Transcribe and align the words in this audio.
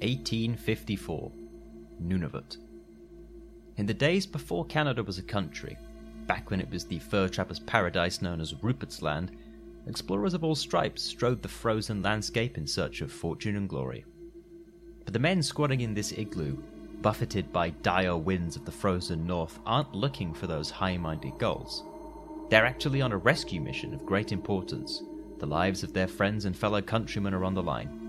1854, 0.00 1.30
Nunavut. 2.02 2.56
In 3.76 3.86
the 3.86 3.94
days 3.94 4.26
before 4.26 4.64
Canada 4.64 5.02
was 5.02 5.18
a 5.18 5.22
country, 5.22 5.76
back 6.26 6.50
when 6.50 6.60
it 6.60 6.70
was 6.70 6.84
the 6.84 6.98
fur 6.98 7.28
trapper's 7.28 7.60
paradise 7.60 8.22
known 8.22 8.40
as 8.40 8.54
Rupert's 8.54 9.02
Land, 9.02 9.36
explorers 9.86 10.32
of 10.32 10.42
all 10.42 10.54
stripes 10.54 11.02
strode 11.02 11.42
the 11.42 11.48
frozen 11.48 12.02
landscape 12.02 12.56
in 12.56 12.66
search 12.66 13.00
of 13.00 13.12
fortune 13.12 13.56
and 13.56 13.68
glory. 13.68 14.04
But 15.04 15.12
the 15.12 15.18
men 15.18 15.42
squatting 15.42 15.80
in 15.82 15.92
this 15.92 16.12
igloo, 16.12 16.56
buffeted 17.02 17.52
by 17.52 17.70
dire 17.70 18.16
winds 18.16 18.56
of 18.56 18.64
the 18.64 18.72
frozen 18.72 19.26
north, 19.26 19.58
aren't 19.66 19.94
looking 19.94 20.32
for 20.32 20.46
those 20.46 20.70
high 20.70 20.96
minded 20.96 21.38
goals. 21.38 21.84
They're 22.48 22.66
actually 22.66 23.02
on 23.02 23.12
a 23.12 23.18
rescue 23.18 23.60
mission 23.60 23.92
of 23.92 24.06
great 24.06 24.32
importance. 24.32 25.02
The 25.38 25.46
lives 25.46 25.82
of 25.82 25.92
their 25.92 26.08
friends 26.08 26.46
and 26.46 26.56
fellow 26.56 26.80
countrymen 26.80 27.34
are 27.34 27.44
on 27.44 27.54
the 27.54 27.62
line. 27.62 27.99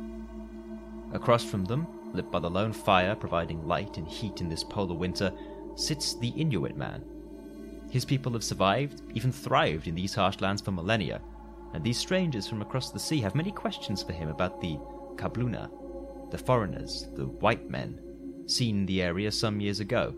Across 1.13 1.45
from 1.45 1.65
them, 1.65 1.87
lit 2.13 2.31
by 2.31 2.39
the 2.39 2.49
lone 2.49 2.73
fire 2.73 3.15
providing 3.15 3.67
light 3.67 3.97
and 3.97 4.07
heat 4.07 4.41
in 4.41 4.49
this 4.49 4.63
polar 4.63 4.95
winter, 4.95 5.31
sits 5.75 6.13
the 6.15 6.29
Inuit 6.29 6.77
man. 6.77 7.03
His 7.89 8.05
people 8.05 8.31
have 8.33 8.43
survived, 8.43 9.01
even 9.13 9.31
thrived 9.31 9.87
in 9.87 9.95
these 9.95 10.15
harsh 10.15 10.39
lands 10.39 10.61
for 10.61 10.71
millennia, 10.71 11.21
and 11.73 11.83
these 11.83 11.97
strangers 11.97 12.47
from 12.47 12.61
across 12.61 12.91
the 12.91 12.99
sea 12.99 13.19
have 13.21 13.35
many 13.35 13.51
questions 13.51 14.01
for 14.03 14.13
him 14.13 14.29
about 14.29 14.61
the 14.61 14.77
Kabluna, 15.15 15.69
the 16.31 16.37
foreigners, 16.37 17.07
the 17.15 17.25
white 17.25 17.69
men, 17.69 17.99
seen 18.47 18.79
in 18.79 18.85
the 18.85 19.01
area 19.01 19.31
some 19.31 19.59
years 19.59 19.79
ago. 19.79 20.13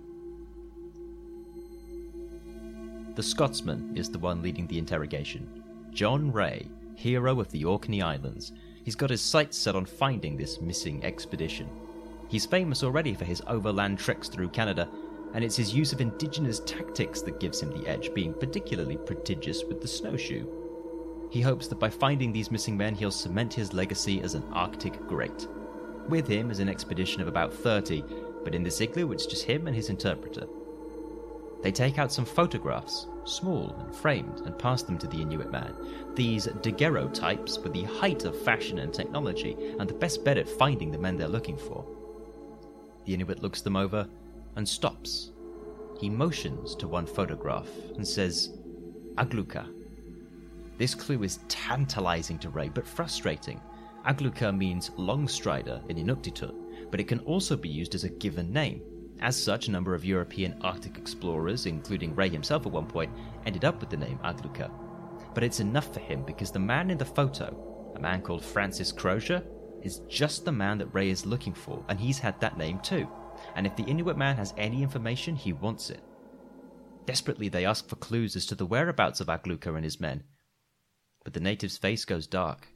The 3.16 3.24
Scotsman 3.24 3.96
is 3.96 4.10
the 4.10 4.20
one 4.20 4.42
leading 4.42 4.66
the 4.68 4.80
interrogation. 4.80 5.64
John 5.92 6.32
Rae, 6.32 6.68
hero 6.96 7.40
of 7.40 7.52
the 7.52 7.66
Orkney 7.66 8.02
Islands, 8.02 8.52
He's 8.84 8.96
got 8.96 9.10
his 9.10 9.22
sights 9.22 9.58
set 9.58 9.76
on 9.76 9.86
finding 9.86 10.36
this 10.36 10.60
missing 10.62 11.04
expedition. 11.04 11.70
He's 12.28 12.46
famous 12.46 12.84
already 12.84 13.14
for 13.14 13.26
his 13.26 13.42
overland 13.48 14.00
treks 14.00 14.28
through 14.28 14.50
Canada, 14.50 14.90
and 15.34 15.44
it's 15.44 15.56
his 15.56 15.74
use 15.74 15.94
of 15.94 16.02
indigenous 16.02 16.60
tactics 16.60 17.22
that 17.22 17.40
gives 17.40 17.62
him 17.62 17.72
the 17.72 17.88
edge, 17.88 18.14
being 18.14 18.34
particularly 18.34 18.98
prodigious 18.98 19.64
with 19.64 19.82
the 19.82 19.88
snowshoe. 19.88 20.46
He 21.30 21.42
hopes 21.42 21.68
that 21.68 21.80
by 21.80 21.90
finding 21.90 22.32
these 22.32 22.52
missing 22.52 22.78
men, 22.78 22.94
he'll 22.94 23.10
cement 23.10 23.54
his 23.54 23.74
legacy 23.74 24.22
as 24.22 24.36
an 24.36 24.44
Arctic 24.52 25.08
great. 25.08 25.48
With 26.10 26.28
him 26.28 26.52
is 26.52 26.60
an 26.60 26.70
expedition 26.70 27.22
of 27.22 27.28
about 27.28 27.54
30, 27.54 28.04
but 28.44 28.54
in 28.54 28.64
this 28.64 28.82
igloo 28.82 29.12
it's 29.14 29.26
just 29.26 29.46
him 29.46 29.68
and 29.68 29.76
his 29.76 29.90
interpreter. 29.90 30.46
They 31.64 31.72
take 31.72 31.98
out 31.98 32.12
some 32.12 32.26
photographs, 32.26 33.08
small 33.24 33.74
and 33.80 33.96
framed, 33.96 34.42
and 34.42 34.60
pass 34.60 34.84
them 34.84 34.98
to 34.98 35.08
the 35.08 35.22
Inuit 35.22 35.50
man. 35.50 35.74
These 36.14 36.48
daguerreotypes 36.62 37.58
were 37.58 37.70
the 37.70 37.84
height 37.84 38.26
of 38.26 38.40
fashion 38.44 38.80
and 38.80 38.94
technology, 38.94 39.56
and 39.80 39.90
the 39.90 39.94
best 39.94 40.26
bet 40.26 40.38
at 40.38 40.50
finding 40.50 40.92
the 40.92 40.98
men 40.98 41.16
they're 41.16 41.28
looking 41.30 41.58
for. 41.58 41.86
The 43.06 43.14
Inuit 43.14 43.42
looks 43.42 43.62
them 43.62 43.78
over 43.78 44.08
and 44.58 44.68
stops. 44.68 45.32
He 46.00 46.10
motions 46.10 46.76
to 46.76 46.88
one 46.90 47.06
photograph 47.06 47.70
and 47.96 48.06
says, 48.06 48.58
Agluka. 49.16 49.66
This 50.78 50.94
clue 50.94 51.24
is 51.24 51.40
tantalizing 51.48 52.40
to 52.40 52.50
Rae, 52.50 52.68
but 52.68 52.86
frustrating. 52.86 53.62
Agluka 54.06 54.56
means 54.56 54.92
long 54.98 55.30
strider 55.30 55.82
in 55.88 55.96
Inuktitut, 55.96 56.92
but 56.92 57.00
it 57.00 57.08
can 57.08 57.20
also 57.20 57.56
be 57.56 57.70
used 57.70 57.96
as 57.96 58.04
a 58.04 58.10
given 58.10 58.52
name. 58.52 58.82
As 59.24 59.42
such, 59.42 59.70
a 59.70 59.72
number 59.72 59.96
of 59.96 60.04
European 60.04 60.58
Arctic 60.62 60.98
explorers, 60.98 61.66
including 61.66 62.14
Rae 62.14 62.28
himself 62.28 62.66
at 62.66 62.74
one 62.74 62.86
point, 62.86 63.10
ended 63.46 63.64
up 63.64 63.80
with 63.80 63.90
the 63.90 63.96
name 63.96 64.20
Agluka. 64.22 64.70
But 65.34 65.46
it's 65.46 65.62
enough 65.62 65.94
for 65.94 66.02
him 66.02 66.24
because 66.24 66.52
the 66.52 66.60
man 66.60 66.92
in 66.92 66.98
the 66.98 67.06
photo, 67.06 67.94
a 67.96 68.00
man 68.02 68.22
called 68.22 68.44
Francis 68.44 68.92
Crozier, 68.92 69.42
is 69.82 70.02
just 70.10 70.44
the 70.44 70.52
man 70.52 70.78
that 70.78 70.94
Rae 70.94 71.10
is 71.10 71.26
looking 71.26 71.54
for, 71.54 71.86
and 71.88 71.98
he's 71.98 72.20
had 72.20 72.38
that 72.42 72.58
name 72.58 72.80
too. 72.80 73.08
And 73.56 73.66
if 73.66 73.78
the 73.78 73.84
Inuit 73.84 74.18
man 74.18 74.36
has 74.36 74.54
any 74.58 74.84
information, 74.84 75.38
he 75.38 75.54
wants 75.54 75.90
it. 75.90 76.04
Desperately, 77.06 77.48
they 77.48 77.66
ask 77.66 77.88
for 77.88 77.96
clues 77.96 78.36
as 78.36 78.46
to 78.48 78.56
the 78.56 78.66
whereabouts 78.66 79.22
of 79.22 79.28
Agluka 79.28 79.74
and 79.74 79.86
his 79.86 80.02
men. 80.02 80.24
But 81.24 81.32
the 81.32 81.40
native's 81.40 81.78
face 81.78 82.04
goes 82.04 82.28
dark. 82.28 82.68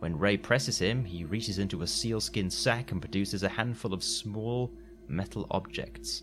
When 0.00 0.18
Rae 0.18 0.38
presses 0.38 0.80
him, 0.80 1.04
he 1.04 1.24
reaches 1.24 1.60
into 1.60 1.82
a 1.82 1.86
sealskin 1.86 2.50
sack 2.50 2.90
and 2.90 3.00
produces 3.00 3.44
a 3.44 3.48
handful 3.48 3.94
of 3.94 4.02
small, 4.02 4.72
metal 5.08 5.46
objects, 5.50 6.22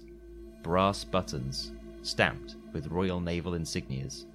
brass 0.62 1.04
buttons 1.04 1.72
stamped 2.02 2.56
with 2.74 2.88
Royal 2.88 3.20
Naval 3.20 3.54
insignias. 3.54 4.26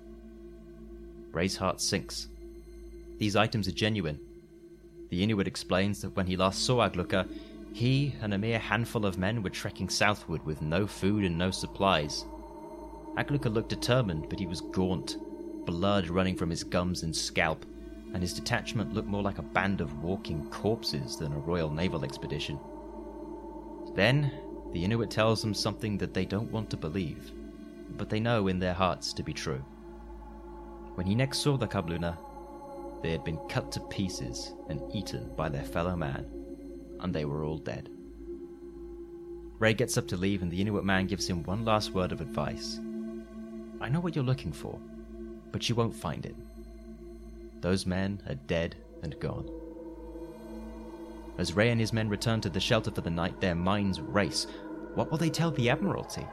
Rae's 1.32 1.56
heart 1.56 1.80
sinks. 1.80 2.28
These 3.18 3.36
items 3.36 3.68
are 3.68 3.72
genuine. 3.72 4.18
The 5.10 5.22
Inuit 5.22 5.46
explains 5.46 6.00
that 6.02 6.14
when 6.16 6.26
he 6.26 6.36
last 6.36 6.64
saw 6.64 6.88
Agluka, 6.88 7.28
he 7.72 8.14
and 8.22 8.34
a 8.34 8.38
mere 8.38 8.58
handful 8.58 9.06
of 9.06 9.18
men 9.18 9.42
were 9.42 9.50
trekking 9.50 9.88
southward 9.88 10.44
with 10.44 10.62
no 10.62 10.86
food 10.86 11.24
and 11.24 11.36
no 11.36 11.50
supplies. 11.50 12.24
Agluka 13.16 13.52
looked 13.52 13.68
determined, 13.68 14.28
but 14.28 14.38
he 14.38 14.46
was 14.46 14.60
gaunt, 14.60 15.16
blood 15.64 16.08
running 16.08 16.36
from 16.36 16.50
his 16.50 16.64
gums 16.64 17.02
and 17.02 17.14
scalp, 17.14 17.64
and 18.14 18.22
his 18.22 18.32
detachment 18.32 18.94
looked 18.94 19.08
more 19.08 19.22
like 19.22 19.38
a 19.38 19.42
band 19.42 19.80
of 19.80 20.02
walking 20.02 20.48
corpses 20.50 21.16
than 21.16 21.32
a 21.32 21.38
Royal 21.38 21.70
Naval 21.70 22.04
expedition. 22.04 22.58
Then, 23.98 24.30
the 24.72 24.84
Inuit 24.84 25.10
tells 25.10 25.42
them 25.42 25.52
something 25.52 25.98
that 25.98 26.14
they 26.14 26.24
don't 26.24 26.52
want 26.52 26.70
to 26.70 26.76
believe, 26.76 27.32
but 27.96 28.08
they 28.08 28.20
know 28.20 28.46
in 28.46 28.60
their 28.60 28.72
hearts 28.72 29.12
to 29.14 29.24
be 29.24 29.32
true. 29.32 29.58
When 30.94 31.04
he 31.04 31.16
next 31.16 31.38
saw 31.38 31.56
the 31.56 31.66
Kabluna, 31.66 32.16
they 33.02 33.10
had 33.10 33.24
been 33.24 33.40
cut 33.48 33.72
to 33.72 33.80
pieces 33.80 34.52
and 34.68 34.80
eaten 34.94 35.34
by 35.34 35.48
their 35.48 35.64
fellow 35.64 35.96
man, 35.96 36.26
and 37.00 37.12
they 37.12 37.24
were 37.24 37.42
all 37.42 37.58
dead. 37.58 37.90
Rae 39.58 39.74
gets 39.74 39.98
up 39.98 40.06
to 40.08 40.16
leave, 40.16 40.42
and 40.42 40.50
the 40.52 40.60
Inuit 40.60 40.84
man 40.84 41.08
gives 41.08 41.28
him 41.28 41.42
one 41.42 41.64
last 41.64 41.90
word 41.90 42.12
of 42.12 42.20
advice. 42.20 42.78
I 43.80 43.88
know 43.88 43.98
what 43.98 44.14
you're 44.14 44.24
looking 44.24 44.52
for, 44.52 44.78
but 45.50 45.68
you 45.68 45.74
won't 45.74 45.92
find 45.92 46.24
it. 46.24 46.36
Those 47.62 47.84
men 47.84 48.22
are 48.28 48.36
dead 48.36 48.76
and 49.02 49.18
gone. 49.18 49.57
As 51.38 51.54
Rae 51.54 51.70
and 51.70 51.80
his 51.80 51.92
men 51.92 52.08
return 52.08 52.40
to 52.40 52.50
the 52.50 52.60
shelter 52.60 52.90
for 52.90 53.00
the 53.00 53.10
night, 53.10 53.40
their 53.40 53.54
minds 53.54 54.00
race. 54.00 54.46
What 54.94 55.10
will 55.10 55.18
they 55.18 55.30
tell 55.30 55.52
the 55.52 55.70
Admiralty? 55.70 56.26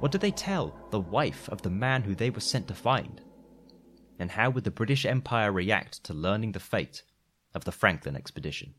What 0.00 0.12
do 0.12 0.18
they 0.18 0.30
tell 0.30 0.74
the 0.90 1.00
wife 1.00 1.48
of 1.50 1.62
the 1.62 1.70
man 1.70 2.02
who 2.02 2.14
they 2.14 2.30
were 2.30 2.40
sent 2.40 2.68
to 2.68 2.74
find? 2.74 3.20
And 4.18 4.30
how 4.30 4.48
would 4.50 4.64
the 4.64 4.70
British 4.70 5.04
Empire 5.04 5.52
react 5.52 6.02
to 6.04 6.14
learning 6.14 6.52
the 6.52 6.60
fate 6.60 7.02
of 7.54 7.64
the 7.64 7.72
Franklin 7.72 8.16
expedition? 8.16 8.74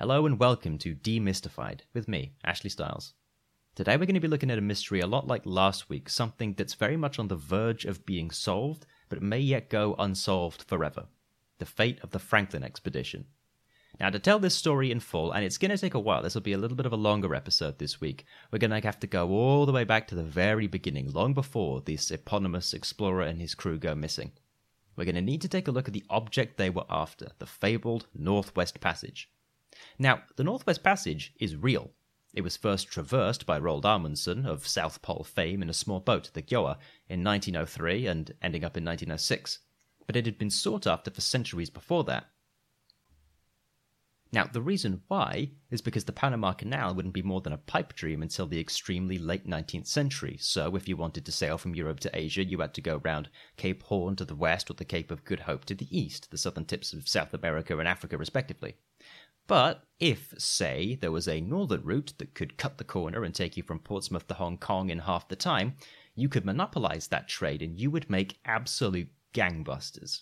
Hello 0.00 0.24
and 0.24 0.38
welcome 0.38 0.78
to 0.78 0.94
Demystified 0.94 1.80
with 1.92 2.08
me, 2.08 2.32
Ashley 2.42 2.70
Styles. 2.70 3.12
Today 3.74 3.98
we're 3.98 4.06
going 4.06 4.14
to 4.14 4.20
be 4.20 4.28
looking 4.28 4.50
at 4.50 4.56
a 4.56 4.62
mystery 4.62 5.00
a 5.00 5.06
lot 5.06 5.26
like 5.26 5.42
last 5.44 5.90
week, 5.90 6.08
something 6.08 6.54
that's 6.54 6.72
very 6.72 6.96
much 6.96 7.18
on 7.18 7.28
the 7.28 7.36
verge 7.36 7.84
of 7.84 8.06
being 8.06 8.30
solved, 8.30 8.86
but 9.10 9.20
may 9.20 9.40
yet 9.40 9.68
go 9.68 9.94
unsolved 9.98 10.62
forever 10.62 11.04
the 11.58 11.66
fate 11.66 11.98
of 12.02 12.12
the 12.12 12.18
Franklin 12.18 12.64
expedition. 12.64 13.26
Now, 14.00 14.08
to 14.08 14.18
tell 14.18 14.38
this 14.38 14.54
story 14.54 14.90
in 14.90 15.00
full, 15.00 15.32
and 15.32 15.44
it's 15.44 15.58
going 15.58 15.70
to 15.70 15.76
take 15.76 15.92
a 15.92 16.00
while, 16.00 16.22
this 16.22 16.32
will 16.32 16.40
be 16.40 16.54
a 16.54 16.58
little 16.58 16.78
bit 16.78 16.86
of 16.86 16.94
a 16.94 16.96
longer 16.96 17.34
episode 17.34 17.78
this 17.78 18.00
week, 18.00 18.24
we're 18.50 18.58
going 18.58 18.70
to 18.70 18.80
have 18.80 19.00
to 19.00 19.06
go 19.06 19.28
all 19.28 19.66
the 19.66 19.72
way 19.72 19.84
back 19.84 20.08
to 20.08 20.14
the 20.14 20.22
very 20.22 20.66
beginning, 20.66 21.12
long 21.12 21.34
before 21.34 21.82
this 21.82 22.10
eponymous 22.10 22.72
explorer 22.72 23.20
and 23.20 23.38
his 23.38 23.54
crew 23.54 23.76
go 23.76 23.94
missing. 23.94 24.32
We're 24.96 25.04
going 25.04 25.16
to 25.16 25.20
need 25.20 25.42
to 25.42 25.48
take 25.48 25.68
a 25.68 25.72
look 25.72 25.88
at 25.88 25.92
the 25.92 26.06
object 26.08 26.56
they 26.56 26.70
were 26.70 26.86
after, 26.88 27.32
the 27.38 27.44
fabled 27.44 28.06
Northwest 28.14 28.80
Passage. 28.80 29.28
Now, 29.98 30.22
the 30.36 30.44
Northwest 30.44 30.82
Passage 30.82 31.32
is 31.38 31.56
real. 31.56 31.92
It 32.32 32.42
was 32.42 32.56
first 32.56 32.88
traversed 32.88 33.44
by 33.44 33.58
Roald 33.58 33.84
Amundsen 33.84 34.46
of 34.46 34.66
South 34.66 35.02
Pole 35.02 35.24
fame 35.24 35.62
in 35.62 35.68
a 35.68 35.74
small 35.74 35.98
boat, 35.98 36.30
the 36.32 36.42
Gjoa, 36.42 36.76
in 37.08 37.24
1903 37.24 38.06
and 38.06 38.32
ending 38.40 38.64
up 38.64 38.76
in 38.76 38.84
1906, 38.84 39.58
but 40.06 40.14
it 40.14 40.26
had 40.26 40.38
been 40.38 40.50
sought 40.50 40.86
after 40.86 41.10
for 41.10 41.20
centuries 41.20 41.70
before 41.70 42.04
that. 42.04 42.30
Now, 44.32 44.44
the 44.44 44.62
reason 44.62 45.02
why 45.08 45.50
is 45.72 45.82
because 45.82 46.04
the 46.04 46.12
Panama 46.12 46.52
Canal 46.52 46.94
wouldn't 46.94 47.14
be 47.14 47.22
more 47.22 47.40
than 47.40 47.52
a 47.52 47.58
pipe 47.58 47.94
dream 47.94 48.22
until 48.22 48.46
the 48.46 48.60
extremely 48.60 49.18
late 49.18 49.44
19th 49.44 49.88
century. 49.88 50.36
So, 50.40 50.76
if 50.76 50.88
you 50.88 50.96
wanted 50.96 51.26
to 51.26 51.32
sail 51.32 51.58
from 51.58 51.74
Europe 51.74 51.98
to 52.00 52.16
Asia, 52.16 52.44
you 52.44 52.60
had 52.60 52.72
to 52.74 52.80
go 52.80 53.00
round 53.04 53.28
Cape 53.56 53.82
Horn 53.82 54.14
to 54.16 54.24
the 54.24 54.36
west 54.36 54.70
or 54.70 54.74
the 54.74 54.84
Cape 54.84 55.10
of 55.10 55.24
Good 55.24 55.40
Hope 55.40 55.64
to 55.64 55.74
the 55.74 55.88
east, 55.90 56.30
the 56.30 56.38
southern 56.38 56.64
tips 56.64 56.92
of 56.92 57.08
South 57.08 57.34
America 57.34 57.76
and 57.76 57.88
Africa, 57.88 58.16
respectively. 58.16 58.76
But 59.50 59.82
if, 59.98 60.32
say, 60.38 60.94
there 60.94 61.10
was 61.10 61.26
a 61.26 61.40
northern 61.40 61.82
route 61.82 62.12
that 62.18 62.36
could 62.36 62.56
cut 62.56 62.78
the 62.78 62.84
corner 62.84 63.24
and 63.24 63.34
take 63.34 63.56
you 63.56 63.64
from 63.64 63.80
Portsmouth 63.80 64.28
to 64.28 64.34
Hong 64.34 64.56
Kong 64.56 64.90
in 64.90 65.00
half 65.00 65.26
the 65.26 65.34
time, 65.34 65.74
you 66.14 66.28
could 66.28 66.44
monopolize 66.44 67.08
that 67.08 67.26
trade 67.26 67.60
and 67.60 67.76
you 67.76 67.90
would 67.90 68.08
make 68.08 68.38
absolute 68.44 69.08
gangbusters. 69.34 70.20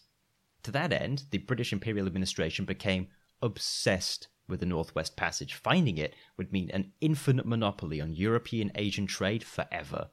To 0.62 0.70
that 0.70 0.94
end, 0.94 1.24
the 1.30 1.36
British 1.36 1.74
Imperial 1.74 2.06
administration 2.06 2.64
became 2.64 3.08
obsessed 3.42 4.28
with 4.48 4.60
the 4.60 4.66
Northwest 4.66 5.14
Passage. 5.14 5.52
Finding 5.52 5.98
it 5.98 6.14
would 6.38 6.50
mean 6.50 6.70
an 6.70 6.92
infinite 7.02 7.44
monopoly 7.44 8.00
on 8.00 8.14
European 8.14 8.72
Asian 8.76 9.06
trade 9.06 9.44
forever. 9.44 10.08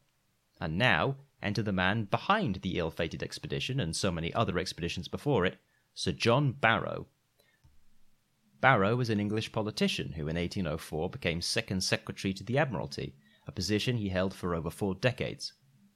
And 0.60 0.78
now, 0.78 1.16
enter 1.42 1.64
the 1.64 1.72
man 1.72 2.04
behind 2.04 2.56
the 2.56 2.78
ill 2.78 2.92
fated 2.92 3.24
expedition 3.24 3.80
and 3.80 3.96
so 3.96 4.12
many 4.12 4.34
other 4.34 4.60
expeditions 4.60 5.08
before 5.08 5.46
it, 5.46 5.56
Sir 5.94 6.12
John 6.12 6.52
Barrow, 6.52 7.08
Barrow 8.66 8.96
was 8.96 9.12
an 9.12 9.20
English 9.20 9.52
politician 9.52 10.14
who 10.14 10.28
in 10.28 10.38
1804 10.38 11.12
became 11.12 11.40
Second 11.40 11.84
Secretary 11.84 12.34
to 12.34 12.44
the 12.44 12.58
Admiralty, 12.58 13.14
a 13.46 13.52
position 13.52 13.96
he 13.96 14.10
held 14.10 14.34
for 14.34 14.56
over 14.56 14.72
four 14.72 14.96
decades. 14.96 15.54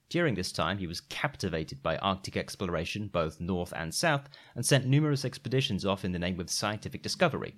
During 0.08 0.36
this 0.36 0.52
time, 0.52 0.78
he 0.78 0.86
was 0.86 1.00
captivated 1.00 1.82
by 1.82 1.96
Arctic 1.96 2.36
exploration, 2.36 3.08
both 3.08 3.40
north 3.40 3.72
and 3.74 3.92
south, 3.92 4.28
and 4.54 4.64
sent 4.64 4.86
numerous 4.86 5.24
expeditions 5.24 5.84
off 5.84 6.04
in 6.04 6.12
the 6.12 6.18
name 6.20 6.38
of 6.38 6.48
scientific 6.48 7.02
discovery. 7.02 7.56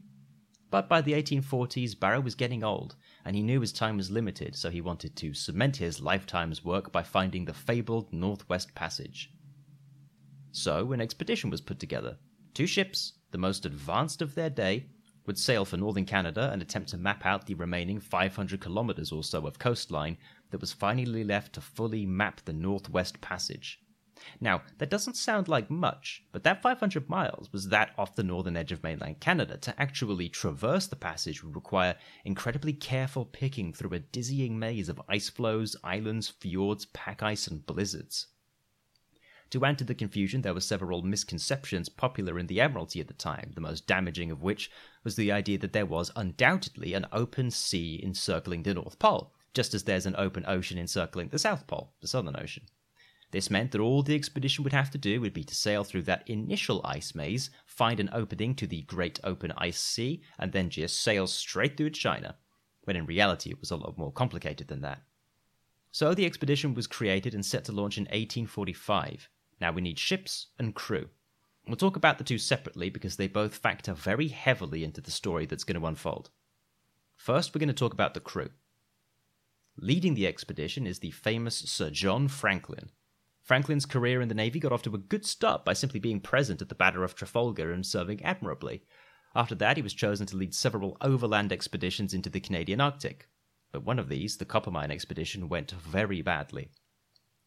But 0.71 0.89
by 0.89 1.03
the 1.03 1.13
1840s, 1.13 2.01
Barrow 2.01 2.23
was 2.23 2.35
getting 2.35 2.65
old, 2.65 2.97
and 3.23 3.37
he 3.37 3.43
knew 3.43 3.61
his 3.61 3.75
time 3.75 3.99
was 3.99 4.11
limited, 4.11 4.57
so 4.57 4.71
he 4.71 4.81
wanted 4.81 5.15
to 5.17 5.35
cement 5.35 5.77
his 5.77 6.01
lifetime's 6.01 6.65
work 6.65 6.91
by 6.91 7.03
finding 7.03 7.45
the 7.45 7.53
fabled 7.53 8.11
Northwest 8.15 8.75
Passage. 8.75 9.31
So, 10.53 10.91
an 10.93 11.03
expedition 11.03 11.51
was 11.51 11.61
put 11.61 11.79
together. 11.79 12.17
Two 12.55 12.67
ships, 12.67 13.13
the 13.31 13.37
most 13.37 13.67
advanced 13.67 14.23
of 14.23 14.35
their 14.35 14.49
day, 14.49 14.87
would 15.27 15.39
sail 15.39 15.65
for 15.65 15.77
northern 15.77 16.05
Canada 16.05 16.51
and 16.53 16.61
attempt 16.61 16.89
to 16.91 16.97
map 16.97 17.25
out 17.25 17.47
the 17.47 17.55
remaining 17.55 18.01
500 18.01 18.61
kilometers 18.61 19.13
or 19.13 19.23
so 19.23 19.47
of 19.47 19.59
coastline 19.59 20.19
that 20.51 20.61
was 20.61 20.73
finally 20.73 21.25
left 21.25 21.53
to 21.55 21.61
fully 21.61 22.05
map 22.07 22.41
the 22.45 22.53
Northwest 22.53 23.21
Passage. 23.21 23.81
Now, 24.41 24.63
that 24.79 24.91
doesn't 24.91 25.17
sound 25.17 25.49
like 25.49 25.69
much, 25.69 26.23
but 26.31 26.45
that 26.45 26.63
500 26.63 27.09
miles 27.09 27.53
was 27.53 27.69
that 27.69 27.93
off 27.99 28.15
the 28.15 28.23
northern 28.23 28.57
edge 28.57 28.71
of 28.71 28.83
mainland 28.83 29.21
Canada. 29.21 29.57
To 29.57 29.81
actually 29.81 30.29
traverse 30.29 30.87
the 30.87 30.97
passage 30.97 31.43
would 31.43 31.57
require 31.57 31.97
incredibly 32.25 32.73
careful 32.73 33.25
picking 33.25 33.73
through 33.73 33.95
a 33.95 33.99
dizzying 33.99 34.59
maze 34.59 34.89
of 34.89 35.03
ice 35.09 35.29
floes, 35.29 35.75
islands, 35.83 36.29
fjords, 36.29 36.87
pack 36.87 37.23
ice, 37.23 37.47
and 37.47 37.67
blizzards. 37.67 38.29
To 39.53 39.67
add 39.67 39.77
to 39.79 39.85
the 39.85 39.95
confusion, 39.95 40.41
there 40.41 40.55
were 40.55 40.61
several 40.61 41.03
misconceptions 41.03 41.91
popular 41.91 42.39
in 42.39 42.47
the 42.47 42.59
Admiralty 42.59 43.01
at 43.01 43.09
the 43.09 43.13
time, 43.13 43.53
the 43.55 43.61
most 43.61 43.87
damaging 43.87 44.31
of 44.31 44.43
which 44.43 44.71
was 45.05 45.15
the 45.15 45.31
idea 45.31 45.59
that 45.59 45.75
there 45.75 45.85
was 45.85 46.11
undoubtedly 46.17 46.95
an 46.95 47.05
open 47.13 47.51
sea 47.51 48.01
encircling 48.03 48.63
the 48.63 48.73
North 48.73 48.99
Pole, 48.99 49.35
just 49.53 49.75
as 49.75 49.85
there's 49.85 50.07
an 50.07 50.17
open 50.17 50.47
ocean 50.49 50.79
encircling 50.79 51.29
the 51.29 51.39
South 51.39 51.67
Pole, 51.67 51.93
the 52.01 52.09
Southern 52.09 52.35
Ocean. 52.41 52.63
This 53.31 53.51
meant 53.51 53.73
that 53.73 53.81
all 53.83 54.03
the 54.03 54.15
expedition 54.15 54.65
would 54.65 54.73
have 54.73 54.91
to 54.91 54.97
do 54.97 55.21
would 55.21 55.35
be 55.35 55.45
to 55.45 55.55
sail 55.55 55.85
through 55.85 56.05
that 56.05 56.27
initial 56.27 56.81
ice 56.83 57.15
maze, 57.15 57.51
find 57.67 58.01
an 58.01 58.09
opening 58.15 58.55
to 58.55 58.67
the 58.67 58.81
Great 58.85 59.21
Open 59.23 59.53
Ice 59.59 59.83
Sea, 59.83 60.23
and 60.39 60.53
then 60.53 60.71
just 60.71 61.03
sail 61.03 61.27
straight 61.27 61.77
through 61.77 61.91
China, 61.91 62.37
when 62.85 62.97
in 62.97 63.05
reality 63.05 63.51
it 63.51 63.61
was 63.61 63.71
a 63.71 63.77
lot 63.77 63.99
more 63.99 64.13
complicated 64.13 64.69
than 64.69 64.81
that. 64.81 65.03
So 65.91 66.15
the 66.15 66.25
expedition 66.25 66.73
was 66.73 66.87
created 66.87 67.35
and 67.35 67.45
set 67.45 67.67
to 67.67 67.73
launch 67.73 67.99
in 67.99 68.05
1845, 68.05 69.29
now 69.63 69.73
we 69.73 69.81
need 69.81 69.99
ships 69.99 70.49
and 70.59 70.75
crew. 70.75 71.09
We'll 71.67 71.77
talk 71.77 71.97
about 71.97 72.19
the 72.19 72.25
two 72.25 72.39
separately 72.39 72.91
because 72.91 73.17
they 73.17 73.29
both 73.29 73.57
factor 73.57 73.95
very 73.95 74.29
heavily 74.29 74.83
into 74.83 75.01
the 75.01 75.13
story 75.13 75.47
that's 75.47 75.65
going 75.65 75.81
to 75.81 75.87
unfold. 75.87 76.31
First, 77.17 77.55
we're 77.55 77.61
going 77.61 77.69
to 77.69 77.75
talk 77.75 77.93
about 77.93 78.15
the 78.15 78.21
crew. 78.21 78.51
Leading 79.77 80.15
the 80.15 80.27
expedition 80.27 80.87
is 80.87 80.99
the 80.99 81.13
famous 81.13 81.57
Sir 81.57 81.91
John 81.91 82.29
Franklin. 82.29 82.91
Franklin's 83.43 83.87
career 83.87 84.21
in 84.21 84.29
the 84.29 84.35
Navy 84.35 84.59
got 84.59 84.73
off 84.73 84.83
to 84.83 84.95
a 84.95 84.99
good 84.99 85.25
start 85.25 85.65
by 85.65 85.73
simply 85.73 86.01
being 86.01 86.21
present 86.21 86.61
at 86.61 86.69
the 86.69 86.75
Battle 86.75 87.05
of 87.05 87.15
Trafalgar 87.15 87.73
and 87.73 87.87
serving 87.87 88.23
admirably. 88.25 88.83
After 89.35 89.55
that, 89.55 89.77
he 89.77 89.83
was 89.83 89.95
chosen 89.95 90.27
to 90.27 90.37
lead 90.37 90.55
several 90.55 90.97
overland 91.01 91.53
expeditions 91.53 92.13
into 92.13 92.29
the 92.29 92.41
Canadian 92.41 92.81
Arctic. 92.81 93.29
But 93.71 93.85
one 93.85 93.99
of 93.99 94.09
these, 94.09 94.37
the 94.37 94.45
Coppermine 94.45 94.91
expedition, 94.91 95.49
went 95.49 95.71
very 95.71 96.21
badly. 96.21 96.71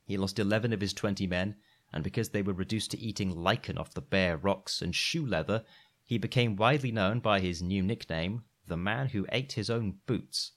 He 0.05 0.17
lost 0.17 0.39
11 0.39 0.73
of 0.73 0.81
his 0.81 0.93
20 0.93 1.27
men 1.27 1.55
and 1.93 2.03
because 2.03 2.29
they 2.29 2.41
were 2.41 2.53
reduced 2.53 2.91
to 2.91 2.99
eating 2.99 3.35
lichen 3.35 3.77
off 3.77 3.93
the 3.93 4.01
bare 4.01 4.37
rocks 4.37 4.81
and 4.81 4.95
shoe 4.95 5.25
leather, 5.25 5.63
he 6.03 6.17
became 6.17 6.55
widely 6.55 6.91
known 6.91 7.19
by 7.19 7.39
his 7.39 7.61
new 7.61 7.81
nickname, 7.81 8.43
the 8.67 8.77
man 8.77 9.07
who 9.07 9.25
ate 9.31 9.53
his 9.53 9.69
own 9.69 9.99
boots. 10.05 10.51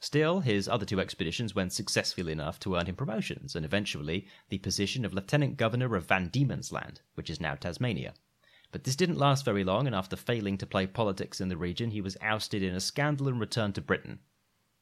Still, 0.00 0.40
his 0.40 0.68
other 0.68 0.84
two 0.84 1.00
expeditions 1.00 1.54
went 1.54 1.72
successfully 1.72 2.32
enough 2.32 2.58
to 2.60 2.74
earn 2.74 2.86
him 2.86 2.96
promotions, 2.96 3.54
and 3.54 3.64
eventually 3.64 4.26
the 4.48 4.58
position 4.58 5.04
of 5.04 5.14
Lieutenant 5.14 5.56
Governor 5.56 5.94
of 5.94 6.06
Van 6.06 6.28
Diemen's 6.28 6.72
Land, 6.72 7.02
which 7.14 7.30
is 7.30 7.40
now 7.40 7.54
Tasmania. 7.54 8.14
But 8.72 8.84
this 8.84 8.96
didn't 8.96 9.18
last 9.18 9.44
very 9.44 9.62
long, 9.62 9.86
and 9.86 9.94
after 9.94 10.16
failing 10.16 10.58
to 10.58 10.66
play 10.66 10.88
politics 10.88 11.40
in 11.40 11.48
the 11.48 11.56
region, 11.56 11.92
he 11.92 12.00
was 12.00 12.16
ousted 12.20 12.62
in 12.62 12.74
a 12.74 12.80
scandal 12.80 13.28
and 13.28 13.38
returned 13.38 13.76
to 13.76 13.80
Britain. 13.80 14.18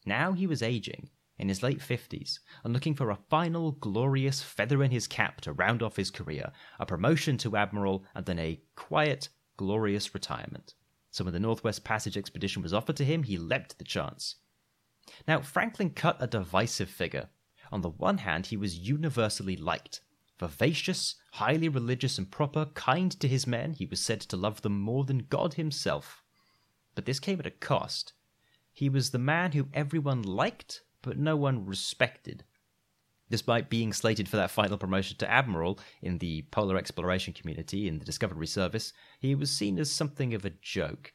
Now 0.06 0.32
he 0.32 0.46
was 0.46 0.62
aging, 0.62 1.10
in 1.40 1.48
his 1.48 1.62
late 1.62 1.80
50s 1.80 2.38
and 2.62 2.72
looking 2.72 2.94
for 2.94 3.10
a 3.10 3.18
final 3.28 3.72
glorious 3.72 4.42
feather 4.42 4.82
in 4.84 4.90
his 4.90 5.06
cap 5.06 5.40
to 5.40 5.52
round 5.52 5.82
off 5.82 5.96
his 5.96 6.10
career, 6.10 6.52
a 6.78 6.86
promotion 6.86 7.38
to 7.38 7.56
admiral, 7.56 8.04
and 8.14 8.26
then 8.26 8.38
a 8.38 8.60
quiet, 8.76 9.30
glorious 9.56 10.12
retirement. 10.14 10.74
So 11.10 11.24
when 11.24 11.32
the 11.32 11.40
Northwest 11.40 11.82
Passage 11.82 12.16
expedition 12.16 12.62
was 12.62 12.74
offered 12.74 12.96
to 12.96 13.04
him, 13.04 13.22
he 13.22 13.38
leapt 13.38 13.78
the 13.78 13.84
chance. 13.84 14.36
Now, 15.26 15.40
Franklin 15.40 15.90
cut 15.90 16.16
a 16.20 16.26
divisive 16.26 16.90
figure. 16.90 17.30
On 17.72 17.80
the 17.80 17.88
one 17.88 18.18
hand, 18.18 18.46
he 18.46 18.56
was 18.56 18.78
universally 18.78 19.56
liked. 19.56 20.02
Vivacious, 20.38 21.16
highly 21.32 21.68
religious 21.68 22.18
and 22.18 22.30
proper, 22.30 22.66
kind 22.74 23.18
to 23.18 23.28
his 23.28 23.46
men, 23.46 23.72
he 23.72 23.86
was 23.86 24.00
said 24.00 24.20
to 24.20 24.36
love 24.36 24.62
them 24.62 24.78
more 24.78 25.04
than 25.04 25.26
God 25.28 25.54
himself. 25.54 26.22
But 26.94 27.06
this 27.06 27.20
came 27.20 27.40
at 27.40 27.46
a 27.46 27.50
cost. 27.50 28.12
He 28.72 28.88
was 28.88 29.10
the 29.10 29.18
man 29.18 29.52
who 29.52 29.68
everyone 29.74 30.22
liked, 30.22 30.82
but 31.02 31.18
no 31.18 31.36
one 31.36 31.66
respected. 31.66 32.44
Despite 33.30 33.70
being 33.70 33.92
slated 33.92 34.28
for 34.28 34.36
that 34.38 34.50
final 34.50 34.76
promotion 34.76 35.16
to 35.18 35.30
Admiral 35.30 35.78
in 36.02 36.18
the 36.18 36.42
polar 36.50 36.76
exploration 36.76 37.32
community 37.32 37.86
in 37.86 37.98
the 37.98 38.04
Discovery 38.04 38.46
Service, 38.46 38.92
he 39.20 39.34
was 39.36 39.50
seen 39.50 39.78
as 39.78 39.90
something 39.90 40.34
of 40.34 40.44
a 40.44 40.50
joke. 40.50 41.12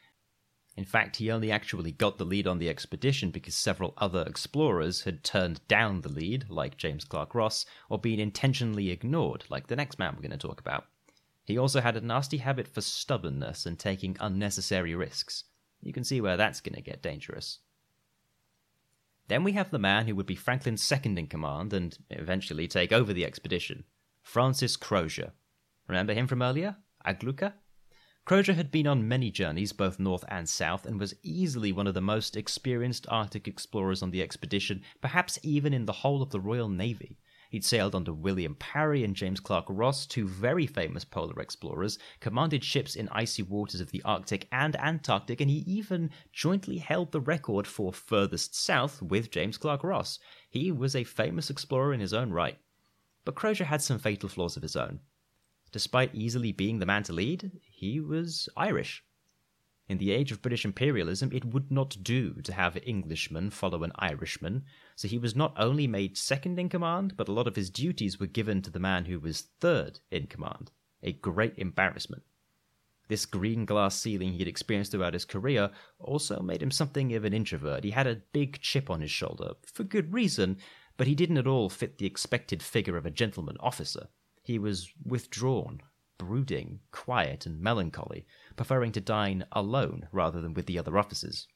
In 0.77 0.86
fact, 0.86 1.18
he 1.18 1.32
only 1.32 1.51
actually 1.51 1.92
got 1.92 2.18
the 2.18 2.25
lead 2.25 2.48
on 2.48 2.60
the 2.60 2.70
expedition 2.70 3.32
because 3.32 3.56
several 3.56 3.94
other 3.98 4.24
explorers 4.27 5.04
had 5.04 5.24
turned 5.24 5.65
down 5.68 6.01
the 6.01 6.10
lead, 6.10 6.50
like 6.50 6.77
James 6.77 7.06
Clark 7.06 7.36
Ross, 7.36 7.65
or 7.89 8.00
been 8.00 8.20
intentionally 8.20 8.92
ignored, 8.92 9.46
like 9.50 9.68
the 9.68 9.75
next 9.75 10.00
man 10.00 10.13
we're 10.15 10.22
going 10.22 10.32
to 10.32 10.38
talk 10.38 10.60
about. 10.60 10.86
He 11.46 11.58
also 11.58 11.80
had 11.80 11.96
a 11.96 12.01
nasty 12.01 12.38
habit 12.38 12.68
for 12.68 12.82
stubbornness 12.82 13.65
and 13.65 13.77
taking 13.77 14.18
unnecessary 14.20 14.96
risks. 14.96 15.44
You 15.82 15.94
can 15.94 16.04
see 16.04 16.20
where 16.20 16.38
that's 16.38 16.62
going 16.62 16.75
to 16.75 16.82
get 16.82 17.04
dangerous. 17.04 17.60
Then 19.27 19.44
we 19.44 19.53
have 19.53 19.72
the 19.72 19.79
man 19.79 20.08
who 20.08 20.15
would 20.15 20.25
be 20.25 20.36
Franklin's 20.36 20.84
second 20.84 21.17
in 21.17 21.27
command 21.27 21.74
and 21.74 21.98
eventually 22.10 22.67
take 22.67 22.91
over 22.91 23.12
the 23.12 23.25
expedition, 23.25 23.86
Francis 24.22 24.77
Crozier. 24.77 25.34
Remember 25.88 26.13
him 26.13 26.27
from 26.27 26.41
earlier? 26.41 26.77
Agluka? 27.05 27.53
Crozier 28.25 28.55
had 28.55 28.72
been 28.72 28.88
on 28.88 29.08
many 29.08 29.29
journeys, 29.29 29.72
both 29.72 30.00
north 30.00 30.25
and 30.27 30.50
south, 30.50 30.86
and 30.86 31.00
was 31.00 31.13
easily 31.22 31.72
one 31.72 31.86
of 31.86 31.94
the 31.94 32.01
most 32.01 32.36
experienced 32.36 33.05
Arctic 33.10 33.48
explorers 33.48 34.01
on 34.01 34.10
the 34.10 34.22
expedition, 34.22 34.82
perhaps 35.00 35.38
even 35.44 35.74
in 35.74 35.86
the 35.86 35.94
whole 35.94 36.24
of 36.24 36.32
the 36.32 36.39
Royal 36.39 36.70
Navy. 36.70 37.20
He'd 37.56 37.64
sailed 37.64 37.96
under 37.96 38.12
William 38.12 38.56
Parry 38.56 39.06
and 39.06 39.16
James 39.16 39.40
Clark 39.40 39.68
Ross, 39.70 40.06
two 40.06 40.28
very 40.28 40.68
famous 40.68 41.06
polar 41.06 41.40
explorers, 41.42 41.98
commanded 42.20 42.66
ships 42.66 42.98
in 42.98 43.08
icy 43.14 43.44
waters 43.44 43.80
of 43.80 43.92
the 43.92 44.02
Arctic 44.04 44.50
and 44.52 44.76
Antarctic, 44.76 45.40
and 45.40 45.50
he 45.50 45.60
even 45.60 46.10
jointly 46.34 46.80
held 46.80 47.14
the 47.14 47.22
record 47.22 47.66
for 47.66 47.94
furthest 47.94 48.56
south 48.56 49.02
with 49.02 49.32
James 49.32 49.58
Clark 49.58 49.86
Ross. 49.86 50.20
He 50.50 50.70
was 50.70 50.98
a 50.98 51.06
famous 51.06 51.50
explorer 51.50 51.94
in 51.94 52.02
his 52.02 52.14
own 52.14 52.32
right. 52.32 52.60
But 53.24 53.36
Crozier 53.36 53.68
had 53.68 53.82
some 53.82 54.00
fatal 54.00 54.28
flaws 54.28 54.58
of 54.58 54.62
his 54.62 54.76
own. 54.76 55.00
Despite 55.72 56.14
easily 56.14 56.52
being 56.52 56.80
the 56.80 56.86
man 56.86 57.04
to 57.04 57.14
lead, 57.14 57.52
he 57.64 58.02
was 58.02 58.50
Irish. 58.58 59.02
In 59.88 60.00
the 60.00 60.12
age 60.12 60.32
of 60.32 60.42
British 60.42 60.65
imperialism, 60.65 61.32
it 61.32 61.46
would 61.46 61.70
not 61.70 61.98
do 62.01 62.42
to 62.42 62.54
have 62.54 62.75
Englishmen 62.77 63.51
follow 63.51 63.84
an 63.84 63.92
Irishman, 64.00 64.65
so 64.96 65.08
he 65.08 65.20
was 65.20 65.36
not 65.36 65.54
only 65.58 65.86
made 65.86 66.18
second 66.18 66.58
in 66.58 66.70
command, 66.70 67.15
but 67.15 67.27
a 67.27 67.32
lot 67.32 67.48
of 67.48 67.56
his 67.56 67.70
duties 67.70 68.20
were 68.20 68.25
given 68.25 68.63
to 68.63 68.72
the 68.72 68.80
man 68.80 69.06
who 69.06 69.20
was 69.20 69.42
third 69.60 70.00
in 70.10 70.25
command. 70.25 70.72
A 71.04 71.13
great 71.13 71.54
embarrassment. 71.58 72.24
This 73.08 73.27
green 73.27 73.65
glass 73.65 73.96
ceiling 73.96 74.34
he 74.34 74.39
had 74.39 74.48
experienced 74.48 74.92
throughout 74.92 75.13
his 75.13 75.25
career 75.25 75.70
also 76.00 76.39
made 76.42 76.63
him 76.63 76.72
something 76.72 77.13
of 77.13 77.24
an 77.24 77.34
introvert. 77.34 77.84
He 77.84 77.92
had 77.92 78.08
a 78.08 78.24
big 78.34 78.60
chip 78.62 78.89
on 78.89 79.01
his 79.01 79.12
shoulder, 79.12 79.54
for 79.72 79.84
good 79.84 80.12
reason, 80.12 80.58
but 80.98 81.06
he 81.06 81.13
didn't 81.13 81.38
at 81.38 81.46
all 81.46 81.70
fit 81.70 82.00
the 82.00 82.08
expected 82.08 82.63
figure 82.63 82.98
of 82.98 83.06
a 83.06 83.12
gentleman 83.12 83.58
officer. 83.60 84.08
He 84.42 84.58
was 84.58 84.92
withdrawn, 85.04 85.82
brooding, 86.18 86.80
quiet, 86.92 87.46
and 87.46 87.60
melancholy, 87.60 88.25
preferring 88.56 88.92
to 88.94 89.02
dine 89.02 89.46
alone 89.52 90.08
rather 90.12 90.42
than 90.42 90.54
with 90.54 90.66
the 90.66 90.80
other 90.80 90.98
officers. 90.98 91.48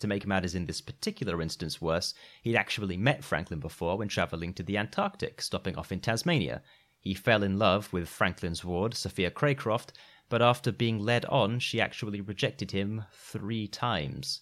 To 0.00 0.06
make 0.06 0.26
matters 0.26 0.54
in 0.54 0.66
this 0.66 0.82
particular 0.82 1.40
instance 1.40 1.80
worse, 1.80 2.12
he'd 2.42 2.56
actually 2.56 2.96
met 2.96 3.24
Franklin 3.24 3.60
before 3.60 3.96
when 3.96 4.08
travelling 4.08 4.52
to 4.54 4.62
the 4.62 4.76
Antarctic, 4.76 5.40
stopping 5.40 5.76
off 5.76 5.90
in 5.90 6.00
Tasmania. 6.00 6.62
He 7.00 7.14
fell 7.14 7.42
in 7.42 7.58
love 7.58 7.92
with 7.92 8.08
Franklin's 8.08 8.64
ward, 8.64 8.94
Sophia 8.94 9.30
Cracroft, 9.30 9.92
but 10.28 10.42
after 10.42 10.72
being 10.72 10.98
led 10.98 11.24
on, 11.26 11.60
she 11.60 11.80
actually 11.80 12.20
rejected 12.20 12.72
him 12.72 13.04
three 13.12 13.68
times. 13.68 14.40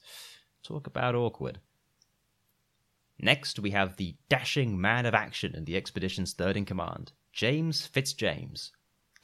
Talk 0.62 0.86
about 0.86 1.14
awkward. 1.14 1.60
Next, 3.18 3.60
we 3.60 3.70
have 3.70 3.96
the 3.96 4.16
dashing 4.28 4.80
man 4.80 5.06
of 5.06 5.14
action 5.14 5.54
in 5.54 5.66
the 5.66 5.76
expedition's 5.76 6.32
third 6.32 6.56
in 6.56 6.64
command, 6.64 7.12
James 7.32 7.86
Fitzjames. 7.86 8.72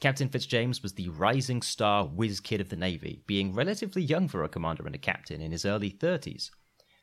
Captain 0.01 0.29
Fitzjames 0.29 0.81
was 0.81 0.93
the 0.93 1.09
rising 1.09 1.61
star 1.61 2.07
whiz 2.07 2.39
kid 2.39 2.59
of 2.59 2.69
the 2.69 2.75
Navy, 2.75 3.21
being 3.27 3.53
relatively 3.53 4.01
young 4.01 4.27
for 4.27 4.43
a 4.43 4.49
commander 4.49 4.87
and 4.87 4.95
a 4.95 4.97
captain 4.97 5.41
in 5.41 5.51
his 5.51 5.63
early 5.63 5.91
30s. 5.91 6.49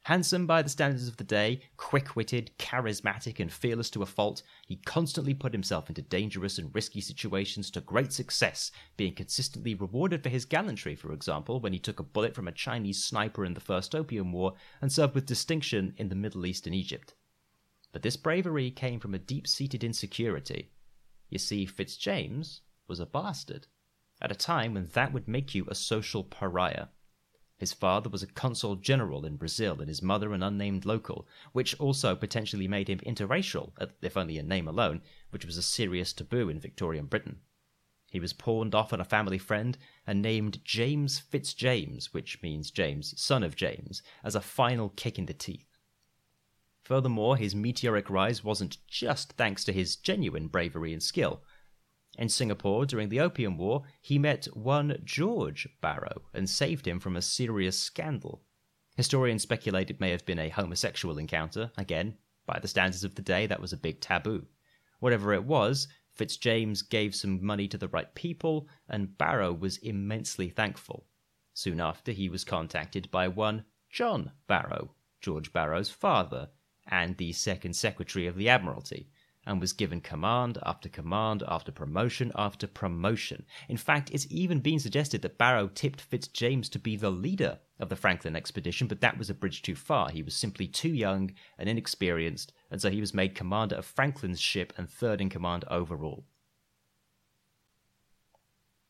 Handsome 0.02 0.48
by 0.48 0.62
the 0.62 0.68
standards 0.68 1.06
of 1.06 1.16
the 1.16 1.22
day, 1.22 1.60
quick 1.76 2.16
witted, 2.16 2.50
charismatic, 2.58 3.38
and 3.38 3.52
fearless 3.52 3.88
to 3.90 4.02
a 4.02 4.06
fault, 4.06 4.42
he 4.66 4.74
constantly 4.84 5.32
put 5.32 5.52
himself 5.52 5.88
into 5.88 6.02
dangerous 6.02 6.58
and 6.58 6.74
risky 6.74 7.00
situations 7.00 7.70
to 7.70 7.80
great 7.80 8.12
success, 8.12 8.72
being 8.96 9.14
consistently 9.14 9.76
rewarded 9.76 10.24
for 10.24 10.28
his 10.28 10.44
gallantry, 10.44 10.96
for 10.96 11.12
example, 11.12 11.60
when 11.60 11.72
he 11.72 11.78
took 11.78 12.00
a 12.00 12.02
bullet 12.02 12.34
from 12.34 12.48
a 12.48 12.52
Chinese 12.52 13.04
sniper 13.04 13.44
in 13.44 13.54
the 13.54 13.60
First 13.60 13.94
Opium 13.94 14.32
War 14.32 14.54
and 14.80 14.92
served 14.92 15.14
with 15.14 15.24
distinction 15.24 15.94
in 15.98 16.08
the 16.08 16.16
Middle 16.16 16.44
East 16.44 16.66
and 16.66 16.74
Egypt. 16.74 17.14
But 17.92 18.02
this 18.02 18.16
bravery 18.16 18.72
came 18.72 18.98
from 18.98 19.14
a 19.14 19.20
deep 19.20 19.46
seated 19.46 19.84
insecurity. 19.84 20.72
You 21.30 21.38
see, 21.38 21.64
Fitzjames 21.64 22.62
was 22.88 22.98
a 22.98 23.06
bastard, 23.06 23.66
at 24.20 24.32
a 24.32 24.34
time 24.34 24.74
when 24.74 24.86
that 24.94 25.12
would 25.12 25.28
make 25.28 25.54
you 25.54 25.66
a 25.68 25.74
social 25.74 26.24
pariah. 26.24 26.88
His 27.58 27.72
father 27.72 28.08
was 28.08 28.22
a 28.22 28.28
consul 28.28 28.76
general 28.76 29.26
in 29.26 29.36
Brazil 29.36 29.80
and 29.80 29.88
his 29.88 30.00
mother 30.00 30.32
an 30.32 30.42
unnamed 30.42 30.84
local, 30.84 31.26
which 31.52 31.78
also 31.80 32.14
potentially 32.14 32.68
made 32.68 32.88
him 32.88 33.00
interracial, 33.00 33.72
if 34.00 34.16
only 34.16 34.38
in 34.38 34.46
name 34.46 34.68
alone, 34.68 35.02
which 35.30 35.44
was 35.44 35.56
a 35.56 35.62
serious 35.62 36.12
taboo 36.12 36.48
in 36.48 36.60
Victorian 36.60 37.06
Britain. 37.06 37.40
He 38.10 38.20
was 38.20 38.32
pawned 38.32 38.74
off 38.74 38.92
on 38.92 39.00
a 39.00 39.04
family 39.04 39.38
friend 39.38 39.76
and 40.06 40.22
named 40.22 40.64
James 40.64 41.18
Fitzjames, 41.18 42.14
which 42.14 42.42
means 42.42 42.70
James, 42.70 43.20
son 43.20 43.42
of 43.42 43.56
James, 43.56 44.02
as 44.24 44.34
a 44.34 44.40
final 44.40 44.88
kick 44.90 45.18
in 45.18 45.26
the 45.26 45.34
teeth. 45.34 45.66
Furthermore, 46.84 47.36
his 47.36 47.54
meteoric 47.54 48.08
rise 48.08 48.42
wasn't 48.42 48.78
just 48.86 49.32
thanks 49.32 49.62
to 49.64 49.72
his 49.72 49.96
genuine 49.96 50.46
bravery 50.46 50.94
and 50.94 51.02
skill. 51.02 51.42
In 52.18 52.28
Singapore 52.28 52.84
during 52.84 53.10
the 53.10 53.20
Opium 53.20 53.56
War, 53.56 53.84
he 54.00 54.18
met 54.18 54.46
one 54.46 55.00
George 55.04 55.68
Barrow 55.80 56.22
and 56.34 56.50
saved 56.50 56.88
him 56.88 56.98
from 56.98 57.16
a 57.16 57.22
serious 57.22 57.78
scandal. 57.78 58.42
Historians 58.96 59.42
speculate 59.42 59.88
it 59.88 60.00
may 60.00 60.10
have 60.10 60.26
been 60.26 60.40
a 60.40 60.48
homosexual 60.48 61.16
encounter. 61.16 61.70
Again, 61.78 62.18
by 62.44 62.58
the 62.58 62.66
standards 62.66 63.04
of 63.04 63.14
the 63.14 63.22
day, 63.22 63.46
that 63.46 63.60
was 63.60 63.72
a 63.72 63.76
big 63.76 64.00
taboo. 64.00 64.48
Whatever 64.98 65.32
it 65.32 65.44
was, 65.44 65.86
Fitzjames 66.10 66.82
gave 66.82 67.14
some 67.14 67.44
money 67.44 67.68
to 67.68 67.78
the 67.78 67.86
right 67.86 68.12
people, 68.16 68.66
and 68.88 69.16
Barrow 69.16 69.52
was 69.52 69.76
immensely 69.76 70.48
thankful. 70.50 71.06
Soon 71.54 71.80
after, 71.80 72.10
he 72.10 72.28
was 72.28 72.42
contacted 72.42 73.08
by 73.12 73.28
one 73.28 73.64
John 73.90 74.32
Barrow, 74.48 74.96
George 75.20 75.52
Barrow's 75.52 75.90
father, 75.90 76.50
and 76.88 77.16
the 77.16 77.32
second 77.32 77.76
secretary 77.76 78.26
of 78.26 78.34
the 78.34 78.48
Admiralty, 78.48 79.08
and 79.48 79.60
was 79.60 79.72
given 79.72 80.00
command 80.00 80.58
after 80.64 80.90
command 80.90 81.42
after 81.48 81.72
promotion 81.72 82.30
after 82.36 82.66
promotion. 82.66 83.46
In 83.68 83.78
fact, 83.78 84.10
it's 84.12 84.26
even 84.30 84.60
been 84.60 84.78
suggested 84.78 85.22
that 85.22 85.38
Barrow 85.38 85.68
tipped 85.68 86.02
Fitzjames 86.02 86.68
to 86.68 86.78
be 86.78 86.96
the 86.96 87.10
leader 87.10 87.58
of 87.80 87.88
the 87.88 87.96
Franklin 87.96 88.36
expedition, 88.36 88.86
but 88.86 89.00
that 89.00 89.16
was 89.16 89.30
a 89.30 89.34
bridge 89.34 89.62
too 89.62 89.74
far. 89.74 90.10
He 90.10 90.22
was 90.22 90.34
simply 90.34 90.68
too 90.68 90.92
young 90.92 91.32
and 91.58 91.66
inexperienced, 91.66 92.52
and 92.70 92.80
so 92.80 92.90
he 92.90 93.00
was 93.00 93.14
made 93.14 93.34
commander 93.34 93.76
of 93.76 93.86
Franklin's 93.86 94.40
ship 94.40 94.74
and 94.76 94.88
third 94.88 95.20
in 95.20 95.30
command 95.30 95.64
overall. 95.70 96.26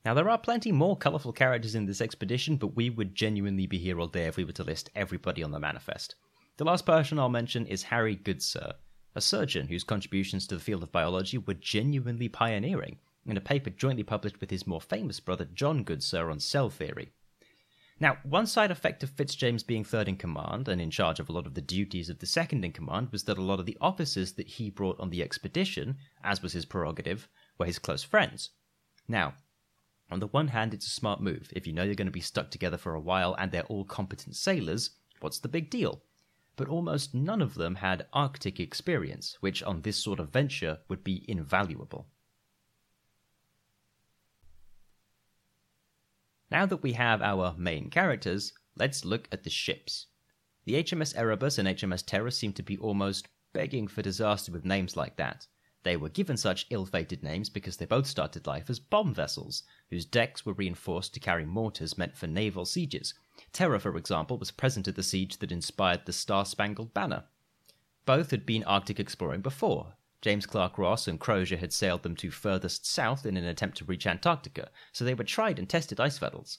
Now, 0.04 0.14
there 0.14 0.28
are 0.28 0.38
plenty 0.38 0.72
more 0.72 0.96
colourful 0.96 1.34
characters 1.34 1.76
in 1.76 1.86
this 1.86 2.00
expedition, 2.00 2.56
but 2.56 2.74
we 2.74 2.90
would 2.90 3.14
genuinely 3.14 3.66
be 3.66 3.78
here 3.78 4.00
all 4.00 4.08
day 4.08 4.26
if 4.26 4.36
we 4.36 4.44
were 4.44 4.52
to 4.52 4.64
list 4.64 4.90
everybody 4.96 5.44
on 5.44 5.52
the 5.52 5.60
manifest. 5.60 6.16
The 6.56 6.64
last 6.64 6.84
person 6.84 7.18
I'll 7.18 7.28
mention 7.28 7.66
is 7.66 7.84
Harry 7.84 8.16
Goodsir 8.16 8.74
a 9.18 9.20
surgeon 9.20 9.66
whose 9.66 9.84
contributions 9.84 10.46
to 10.46 10.54
the 10.54 10.60
field 10.60 10.82
of 10.82 10.92
biology 10.92 11.37
were 11.37 11.54
genuinely 11.54 12.28
pioneering, 12.28 12.98
in 13.26 13.37
a 13.37 13.40
paper 13.40 13.68
jointly 13.68 14.04
published 14.04 14.40
with 14.40 14.48
his 14.48 14.66
more 14.66 14.80
famous 14.80 15.18
brother 15.20 15.44
John 15.44 15.84
Goodsir 15.84 16.30
on 16.30 16.38
cell 16.38 16.70
theory. 16.70 17.10
Now, 18.00 18.18
one 18.22 18.46
side 18.46 18.70
effect 18.70 19.02
of 19.02 19.10
Fitzjames 19.10 19.66
being 19.66 19.82
third 19.82 20.06
in 20.06 20.16
command 20.16 20.68
and 20.68 20.80
in 20.80 20.92
charge 20.92 21.18
of 21.18 21.28
a 21.28 21.32
lot 21.32 21.48
of 21.48 21.54
the 21.54 21.60
duties 21.60 22.08
of 22.08 22.20
the 22.20 22.26
second 22.26 22.64
in 22.64 22.70
command 22.70 23.08
was 23.10 23.25
that 23.25 23.38
a 23.38 23.42
lot 23.42 23.58
of 23.58 23.66
the 23.66 23.76
officers 23.80 24.34
that 24.34 24.46
he 24.46 24.70
brought 24.70 25.00
on 25.00 25.10
the 25.10 25.20
expedition, 25.20 25.96
as 26.22 26.40
was 26.40 26.52
his 26.52 26.64
prerogative, 26.64 27.28
were 27.58 27.66
his 27.66 27.80
close 27.80 28.04
friends. 28.04 28.50
Now, 29.08 29.34
on 30.12 30.20
the 30.20 30.28
one 30.28 30.48
hand, 30.48 30.72
it's 30.72 30.87
a 30.87 30.90
smart 30.90 31.20
move. 31.20 31.52
If 31.56 31.66
you 31.66 31.72
know 31.72 31.82
you're 31.82 31.96
going 31.96 32.06
to 32.06 32.12
be 32.12 32.20
stuck 32.20 32.52
together 32.52 32.78
for 32.78 32.94
a 32.94 33.00
while 33.00 33.34
and 33.37 33.50
they're 33.50 33.64
all 33.64 33.84
competent 33.84 34.37
sailors, 34.37 34.90
what's 35.18 35.40
the 35.40 35.48
big 35.48 35.70
deal? 35.70 36.02
But 36.58 36.68
almost 36.68 37.14
none 37.14 37.40
of 37.40 37.54
them 37.54 37.76
had 37.76 38.06
Arctic 38.12 38.58
experience, 38.58 39.38
which 39.40 39.62
on 39.62 39.80
this 39.80 39.96
sort 39.96 40.18
of 40.18 40.30
venture 40.30 40.80
would 40.88 41.04
be 41.04 41.24
invaluable. 41.28 42.08
Now 46.50 46.66
that 46.66 46.82
we 46.82 46.94
have 46.94 47.22
our 47.22 47.54
main 47.56 47.90
characters, 47.90 48.52
let's 48.74 49.04
look 49.04 49.28
at 49.30 49.44
the 49.44 49.50
ships. 49.50 50.06
The 50.64 50.82
HMS 50.82 51.16
Erebus 51.16 51.58
and 51.58 51.68
HMS 51.68 52.04
Terror 52.04 52.32
seem 52.32 52.52
to 52.54 52.62
be 52.62 52.76
almost 52.76 53.28
begging 53.52 53.86
for 53.86 54.02
disaster 54.02 54.50
with 54.50 54.64
names 54.64 54.96
like 54.96 55.16
that. 55.16 55.46
They 55.84 55.96
were 55.96 56.08
given 56.08 56.36
such 56.36 56.66
ill 56.70 56.86
fated 56.86 57.22
names 57.22 57.48
because 57.48 57.76
they 57.76 57.86
both 57.86 58.08
started 58.08 58.48
life 58.48 58.68
as 58.68 58.80
bomb 58.80 59.14
vessels, 59.14 59.62
whose 59.90 60.04
decks 60.04 60.44
were 60.44 60.54
reinforced 60.54 61.14
to 61.14 61.20
carry 61.20 61.44
mortars 61.44 61.96
meant 61.96 62.16
for 62.16 62.26
naval 62.26 62.64
sieges, 62.64 63.14
Terror, 63.52 63.78
for 63.78 63.97
example, 63.97 64.38
was 64.38 64.50
present 64.50 64.88
at 64.88 64.97
the 64.97 65.02
siege 65.02 65.38
that 65.38 65.52
inspired 65.52 66.07
the 66.07 66.12
Star 66.12 66.45
Spangled 66.45 66.95
Banner. 66.95 67.25
Both 68.05 68.31
had 68.31 68.47
been 68.47 68.64
Arctic 68.64 69.00
exploring 69.00 69.40
before. 69.40 69.95
James 70.21 70.47
Clark 70.47 70.78
Ross 70.78 71.07
and 71.07 71.21
Crozier 71.21 71.59
had 71.59 71.73
sailed 71.73 72.02
them 72.02 72.17
to 72.17 72.31
furthest 72.31 72.87
south 72.87 73.25
in 73.25 73.37
an 73.37 73.45
attempt 73.45 73.76
to 73.78 73.85
reach 73.85 74.07
Antarctica, 74.07 74.71
so 74.93 75.05
they 75.05 75.14
were 75.14 75.25
tried 75.25 75.59
and 75.59 75.69
tested 75.69 76.00
ice 76.00 76.19
vessels. 76.19 76.59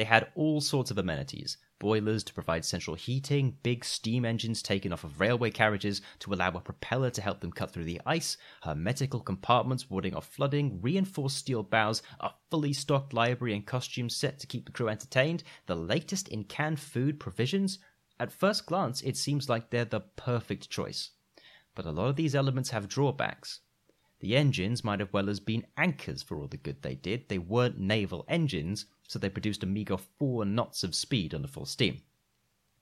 They 0.00 0.04
had 0.04 0.32
all 0.34 0.62
sorts 0.62 0.90
of 0.90 0.96
amenities 0.96 1.58
boilers 1.78 2.24
to 2.24 2.32
provide 2.32 2.64
central 2.64 2.96
heating, 2.96 3.58
big 3.62 3.84
steam 3.84 4.24
engines 4.24 4.62
taken 4.62 4.94
off 4.94 5.04
of 5.04 5.20
railway 5.20 5.50
carriages 5.50 6.00
to 6.20 6.32
allow 6.32 6.48
a 6.48 6.60
propeller 6.60 7.10
to 7.10 7.20
help 7.20 7.40
them 7.40 7.52
cut 7.52 7.70
through 7.70 7.84
the 7.84 8.00
ice, 8.06 8.38
hermetical 8.62 9.20
compartments 9.20 9.90
warding 9.90 10.14
off 10.14 10.26
flooding, 10.26 10.80
reinforced 10.80 11.36
steel 11.36 11.62
bows, 11.62 12.00
a 12.20 12.30
fully 12.50 12.72
stocked 12.72 13.12
library 13.12 13.52
and 13.52 13.66
costume 13.66 14.08
set 14.08 14.38
to 14.38 14.46
keep 14.46 14.64
the 14.64 14.72
crew 14.72 14.88
entertained, 14.88 15.42
the 15.66 15.76
latest 15.76 16.28
in 16.28 16.44
canned 16.44 16.80
food 16.80 17.20
provisions. 17.20 17.78
At 18.18 18.32
first 18.32 18.64
glance, 18.64 19.02
it 19.02 19.18
seems 19.18 19.50
like 19.50 19.68
they're 19.68 19.84
the 19.84 20.00
perfect 20.00 20.70
choice. 20.70 21.10
But 21.74 21.84
a 21.84 21.90
lot 21.90 22.08
of 22.08 22.16
these 22.16 22.34
elements 22.34 22.70
have 22.70 22.88
drawbacks. 22.88 23.60
The 24.20 24.34
engines 24.34 24.82
might 24.82 25.00
have 25.00 25.12
well 25.12 25.28
as 25.28 25.40
been 25.40 25.66
anchors 25.76 26.22
for 26.22 26.38
all 26.38 26.48
the 26.48 26.56
good 26.56 26.80
they 26.80 26.94
did. 26.94 27.28
They 27.28 27.38
weren't 27.38 27.78
naval 27.78 28.24
engines, 28.28 28.86
so 29.10 29.18
they 29.18 29.28
produced 29.28 29.64
a 29.64 29.66
meagre 29.66 29.96
four 29.96 30.44
knots 30.44 30.84
of 30.84 30.94
speed 30.94 31.34
under 31.34 31.48
full 31.48 31.66
steam. 31.66 32.00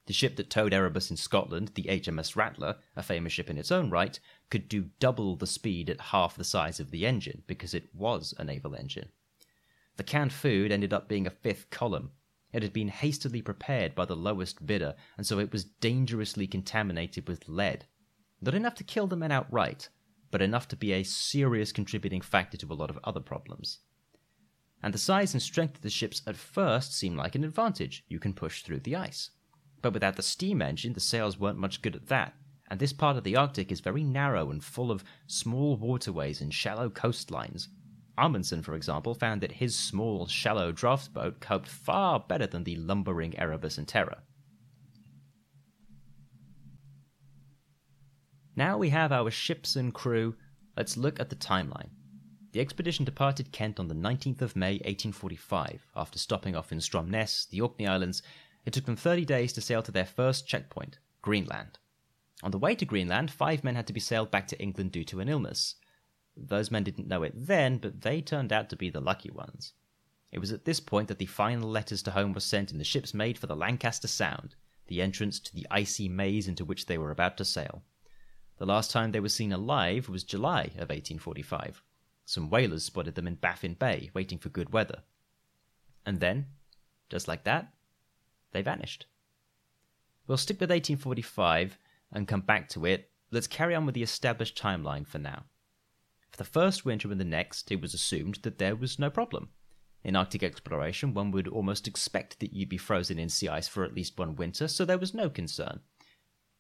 The 0.04 0.12
ship 0.12 0.37
that 0.37 0.50
towed 0.50 0.75
Erebus 0.75 1.11
in 1.11 1.16
Scotland, 1.16 1.70
the 1.75 1.85
HMS 1.85 2.37
Rattler, 2.37 2.76
a 2.94 3.02
famous 3.02 3.32
ship 3.32 3.49
in 3.49 3.56
its 3.56 3.73
own 3.73 3.88
right, 3.88 4.20
could 4.50 4.68
do 4.68 4.90
double 5.00 5.37
the 5.37 5.47
speed 5.47 5.88
at 5.88 6.02
half 6.02 6.37
the 6.37 6.44
size 6.44 6.80
of 6.80 6.90
the 6.90 7.06
engine 7.06 7.44
because 7.47 7.73
it 7.73 7.94
was 7.94 8.35
a 8.37 8.44
naval 8.44 8.75
engine. 8.75 9.08
The 9.97 10.02
canned 10.02 10.35
food 10.35 10.70
ended 10.70 10.92
up 10.92 11.08
being 11.08 11.26
a 11.26 11.30
fifth 11.30 11.70
column. 11.70 12.11
It 12.52 12.62
had 12.62 12.75
been 12.75 12.88
hastily 12.88 13.40
prepared 13.40 13.94
by 13.94 14.04
the 14.04 14.14
lowest 14.14 14.66
bidder, 14.66 14.97
and 15.16 15.26
so 15.26 15.38
it 15.38 15.50
was 15.50 15.64
dangerously 15.64 16.47
contaminated 16.47 17.26
with 17.26 17.49
lead. 17.49 17.87
Not 18.42 18.54
enough 18.54 18.75
to 18.75 18.85
kill 18.85 19.06
the 19.06 19.16
men 19.16 19.32
outright, 19.32 19.88
but 20.30 20.42
enough 20.42 20.68
to 20.68 20.76
be 20.76 20.92
a 20.92 21.04
serious 21.04 21.73
contributing 21.73 22.20
factor 22.20 22.58
to 22.58 22.70
a 22.70 22.75
lot 22.75 22.90
of 22.90 22.99
other 23.02 23.20
problems. 23.20 23.78
And 24.82 24.94
the 24.94 24.99
size 24.99 25.35
and 25.35 25.42
strength 25.42 25.76
of 25.76 25.82
the 25.82 25.90
ships 25.90 26.23
at 26.26 26.37
first 26.37 26.94
seem 26.94 27.16
like 27.16 27.35
an 27.35 27.44
advantage. 27.44 28.04
You 28.08 28.18
can 28.18 28.32
push 28.32 28.62
through 28.62 28.80
the 28.80 28.97
ice. 28.97 29.30
But 29.82 29.92
without 29.92 30.16
the 30.16 30.23
steam 30.23 30.62
engine, 30.62 30.92
the 30.92 31.00
sails 31.00 31.38
weren't 31.38 31.58
much 31.58 31.82
good 31.82 31.97
at 31.97 32.08
that, 32.08 32.35
and 32.70 32.78
this 32.78 32.92
part 32.92 33.16
of 33.16 33.25
the 33.25 33.37
Arctic 33.37 33.73
is 33.73 33.80
very 33.80 34.02
narrow 34.02 34.50
and 34.50 34.62
full 34.62 34.90
of 34.90 35.04
small 35.26 35.76
waterways 35.76 36.40
and 36.40 36.52
shallow 36.52 36.90
coastlines. 36.90 37.68
Amundsen, 38.16 38.62
for 38.62 38.75
example, 38.75 39.14
found 39.14 39.40
that 39.40 39.52
his 39.52 39.76
small, 39.76 40.26
shallow 40.26 40.73
draft 40.73 41.14
boat 41.14 41.40
coped 41.40 41.68
far 41.68 42.18
better 42.18 42.47
than 42.47 42.64
the 42.64 42.76
lumbering 42.76 43.38
Erebus 43.38 43.78
and 43.78 43.87
Terror. 43.87 44.18
Now 48.56 48.76
we 48.76 48.88
have 48.88 49.12
our 49.12 49.30
ships 49.30 49.76
and 49.76 49.94
crew, 49.94 50.35
let's 50.76 50.97
look 50.97 51.20
at 51.20 51.30
the 51.30 51.37
timeline. 51.37 51.90
The 52.58 52.62
expedition 52.62 53.04
departed 53.04 53.52
Kent 53.52 53.78
on 53.78 53.86
the 53.86 53.94
19th 53.94 54.42
of 54.42 54.56
May 54.56 54.78
1845. 54.78 55.86
After 55.94 56.18
stopping 56.18 56.56
off 56.56 56.72
in 56.72 56.78
Stromness, 56.78 57.48
the 57.48 57.60
Orkney 57.60 57.86
Islands, 57.86 58.20
it 58.66 58.72
took 58.72 58.84
them 58.84 58.96
30 58.96 59.24
days 59.24 59.52
to 59.52 59.60
sail 59.60 59.80
to 59.80 59.92
their 59.92 60.04
first 60.04 60.48
checkpoint, 60.48 60.98
Greenland. 61.22 61.78
On 62.42 62.50
the 62.50 62.58
way 62.58 62.74
to 62.74 62.84
Greenland, 62.84 63.30
five 63.30 63.62
men 63.62 63.76
had 63.76 63.86
to 63.86 63.92
be 63.92 64.00
sailed 64.00 64.32
back 64.32 64.48
to 64.48 64.60
England 64.60 64.90
due 64.90 65.04
to 65.04 65.20
an 65.20 65.28
illness. 65.28 65.76
Those 66.36 66.72
men 66.72 66.82
didn't 66.82 67.06
know 67.06 67.22
it 67.22 67.32
then, 67.36 67.78
but 67.78 68.00
they 68.00 68.20
turned 68.20 68.52
out 68.52 68.68
to 68.70 68.76
be 68.76 68.90
the 68.90 69.00
lucky 69.00 69.30
ones. 69.30 69.74
It 70.32 70.40
was 70.40 70.50
at 70.50 70.64
this 70.64 70.80
point 70.80 71.06
that 71.06 71.18
the 71.18 71.26
final 71.26 71.70
letters 71.70 72.02
to 72.02 72.10
home 72.10 72.32
were 72.32 72.40
sent 72.40 72.72
and 72.72 72.80
the 72.80 72.84
ships 72.84 73.14
made 73.14 73.38
for 73.38 73.46
the 73.46 73.54
Lancaster 73.54 74.08
Sound, 74.08 74.56
the 74.88 75.00
entrance 75.00 75.38
to 75.38 75.54
the 75.54 75.68
icy 75.70 76.08
maze 76.08 76.48
into 76.48 76.64
which 76.64 76.86
they 76.86 76.98
were 76.98 77.12
about 77.12 77.36
to 77.36 77.44
sail. 77.44 77.84
The 78.56 78.66
last 78.66 78.90
time 78.90 79.12
they 79.12 79.20
were 79.20 79.28
seen 79.28 79.52
alive 79.52 80.08
was 80.08 80.24
July 80.24 80.62
of 80.74 80.88
1845. 80.88 81.84
Some 82.28 82.50
whalers 82.50 82.85
spotted 82.85 83.14
them 83.14 83.26
in 83.26 83.37
Baffin 83.37 83.73
Bay, 83.73 84.11
waiting 84.12 84.37
for 84.37 84.50
good 84.50 84.70
weather. 84.70 85.02
And 86.04 86.20
then, 86.20 86.49
just 87.08 87.26
like 87.26 87.44
that, 87.44 87.73
they 88.52 88.61
vanished. 88.61 89.06
We'll 90.26 90.37
stick 90.37 90.61
with 90.61 90.68
1845 90.68 91.78
and 92.12 92.28
come 92.28 92.42
back 92.42 92.68
to 92.68 92.85
it. 92.85 93.11
Let's 93.30 93.47
carry 93.47 93.75
on 93.75 93.87
with 93.87 93.94
the 93.94 94.02
established 94.02 94.61
timeline 94.61 95.06
for 95.06 95.18
now. 95.18 95.44
For 96.30 96.37
the 96.37 96.44
first 96.44 96.85
winter 96.85 97.11
and 97.11 97.18
the 97.18 97.25
next, 97.25 97.73
it 97.73 97.80
was 97.80 97.94
assumed 97.94 98.40
that 98.42 98.58
there 98.58 98.76
was 98.76 98.99
no 98.99 99.08
problem. 99.08 99.49
In 100.04 100.14
Arctic 100.14 100.42
exploration, 100.42 101.14
one 101.14 101.30
would 101.30 101.49
almost 101.49 101.88
expect 101.88 102.40
that 102.40 102.52
you'd 102.52 102.68
be 102.68 102.76
frozen 102.76 103.18
in 103.18 103.30
sea 103.30 103.49
ice 103.49 103.68
for 103.68 103.85
at 103.85 103.94
least 103.94 104.18
one 104.18 104.37
winter, 104.37 104.68
so 104.68 104.85
there 104.85 104.99
was 104.99 105.14
no 105.14 105.30
concern. 105.30 105.80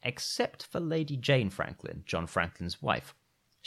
Except 0.02 0.64
for 0.64 0.80
Lady 0.80 1.18
Jane 1.18 1.50
Franklin, 1.50 2.04
John 2.06 2.26
Franklin's 2.26 2.80
wife. 2.80 3.14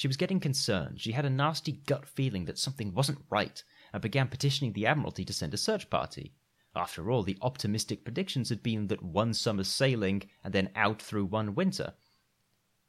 She 0.02 0.08
was 0.08 0.18
getting 0.18 0.40
concerned. 0.40 1.00
She 1.00 1.12
had 1.12 1.26
a 1.26 1.30
nasty 1.30 1.74
gut 1.74 2.08
feeling 2.08 2.46
that 2.46 2.58
something 2.58 2.92
wasn't 2.92 3.24
right 3.30 3.64
and 3.94 4.02
began 4.02 4.30
petitioning 4.30 4.74
the 4.74 4.88
Admiralty 4.88 5.24
to 5.24 5.32
send 5.32 5.54
a 5.54 5.58
search 5.58 5.92
party. 5.92 6.34
After 6.76 7.12
all, 7.12 7.22
the 7.22 7.38
optimistic 7.40 8.04
predictions 8.04 8.50
had 8.50 8.64
been 8.64 8.88
that 8.88 9.04
one 9.04 9.36
summer's 9.36 9.68
sailing 9.68 10.24
and 10.44 10.56
then 10.56 10.72
out 10.76 11.04
through 11.04 11.26
one 11.26 11.54
winter. 11.54 11.94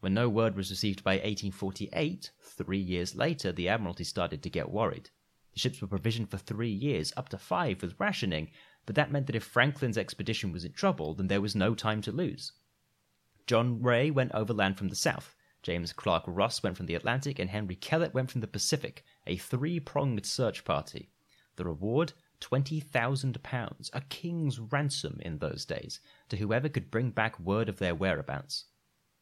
When 0.01 0.15
no 0.15 0.31
word 0.31 0.57
was 0.57 0.71
received 0.71 1.05
by 1.05 1.17
1848, 1.17 2.31
three 2.41 2.81
years 2.81 3.15
later, 3.15 3.53
the 3.53 3.69
Admiralty 3.69 4.05
started 4.05 4.43
to 4.43 4.49
get 4.49 4.71
worried. 4.71 5.11
The 5.53 5.61
ships 5.61 5.83
were 5.83 5.89
provisioned 5.89 6.31
for 6.31 6.39
three 6.39 6.73
years, 6.73 7.13
up 7.15 7.29
to 7.29 7.37
five 7.37 7.83
with 7.83 8.01
rationing, 8.01 8.51
but 8.87 8.95
that 8.95 9.13
meant 9.13 9.27
that 9.27 9.37
if 9.37 9.45
Franklin's 9.45 9.99
expedition 9.99 10.51
was 10.51 10.65
in 10.65 10.73
trouble, 10.73 11.13
then 11.13 11.27
there 11.27 11.43
was 11.43 11.55
no 11.55 11.75
time 11.75 12.01
to 12.01 12.11
lose. 12.11 12.53
John 13.47 13.83
Rae 13.83 14.11
went 14.11 14.33
overland 14.33 14.79
from 14.79 14.89
the 14.89 14.97
south. 14.97 15.35
James 15.63 15.93
Clark 15.93 16.25
Ross 16.27 16.63
went 16.63 16.77
from 16.77 16.87
the 16.87 16.95
Atlantic, 16.95 17.39
and 17.39 17.51
Henry 17.51 17.77
Kellett 17.77 18.13
went 18.13 18.31
from 18.31 18.41
the 18.41 18.47
Pacific, 18.47 19.05
a 19.27 19.37
three 19.37 19.79
pronged 19.79 20.27
search 20.27 20.65
party. 20.65 21.11
The 21.57 21.65
reward 21.65 22.15
£20,000, 22.41 23.91
a 23.93 24.01
king's 24.03 24.59
ransom 24.59 25.21
in 25.23 25.39
those 25.39 25.65
days, 25.65 26.01
to 26.29 26.37
whoever 26.37 26.69
could 26.69 26.91
bring 26.91 27.11
back 27.11 27.39
word 27.39 27.69
of 27.69 27.79
their 27.79 27.95
whereabouts. 27.95 28.65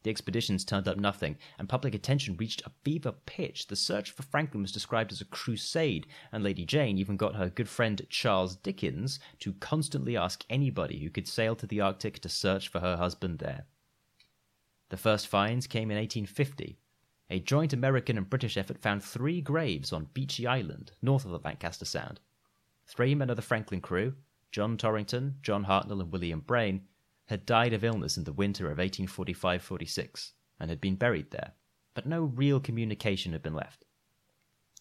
The 0.02 0.10
expeditions 0.10 0.64
turned 0.64 0.88
up 0.88 0.96
nothing, 0.96 1.36
and 1.58 1.68
public 1.68 1.94
attention 1.94 2.36
reached 2.38 2.62
a 2.64 2.72
fever 2.82 3.12
pitch. 3.26 3.66
The 3.66 3.76
search 3.76 4.10
for 4.10 4.22
Franklin 4.22 4.62
was 4.62 4.72
described 4.72 5.12
as 5.12 5.20
a 5.20 5.26
crusade, 5.26 6.06
and 6.32 6.42
Lady 6.42 6.64
Jane 6.64 6.96
even 6.96 7.18
got 7.18 7.34
her 7.34 7.50
good 7.50 7.68
friend 7.68 8.00
Charles 8.08 8.56
Dickens 8.56 9.20
to 9.40 9.52
constantly 9.52 10.16
ask 10.16 10.46
anybody 10.48 11.00
who 11.00 11.10
could 11.10 11.28
sail 11.28 11.54
to 11.56 11.66
the 11.66 11.82
Arctic 11.82 12.20
to 12.20 12.30
search 12.30 12.68
for 12.68 12.80
her 12.80 12.96
husband 12.96 13.40
there. 13.40 13.66
The 14.90 14.96
first 14.96 15.28
finds 15.28 15.66
came 15.66 15.90
in 15.90 15.96
1850. 15.96 16.78
A 17.30 17.38
joint 17.38 17.72
American 17.72 18.18
and 18.18 18.28
British 18.28 18.56
effort 18.56 18.78
found 18.78 19.02
three 19.02 19.40
graves 19.40 19.92
on 19.92 20.08
Beechey 20.12 20.46
Island, 20.46 20.92
north 21.00 21.24
of 21.24 21.30
the 21.30 21.38
Lancaster 21.38 21.84
Sound. 21.84 22.18
Three 22.86 23.14
men 23.14 23.30
of 23.30 23.36
the 23.36 23.42
Franklin 23.42 23.80
crew, 23.80 24.14
John 24.50 24.76
Torrington, 24.76 25.36
John 25.42 25.64
Hartnell, 25.64 26.00
and 26.00 26.10
William 26.10 26.40
Braine, 26.40 26.88
had 27.26 27.46
died 27.46 27.72
of 27.72 27.84
illness 27.84 28.16
in 28.16 28.24
the 28.24 28.32
winter 28.32 28.64
of 28.64 28.78
1845 28.78 29.62
46 29.62 30.32
and 30.58 30.70
had 30.70 30.80
been 30.80 30.96
buried 30.96 31.30
there, 31.30 31.52
but 31.94 32.04
no 32.04 32.24
real 32.24 32.58
communication 32.58 33.32
had 33.32 33.42
been 33.42 33.54
left. 33.54 33.84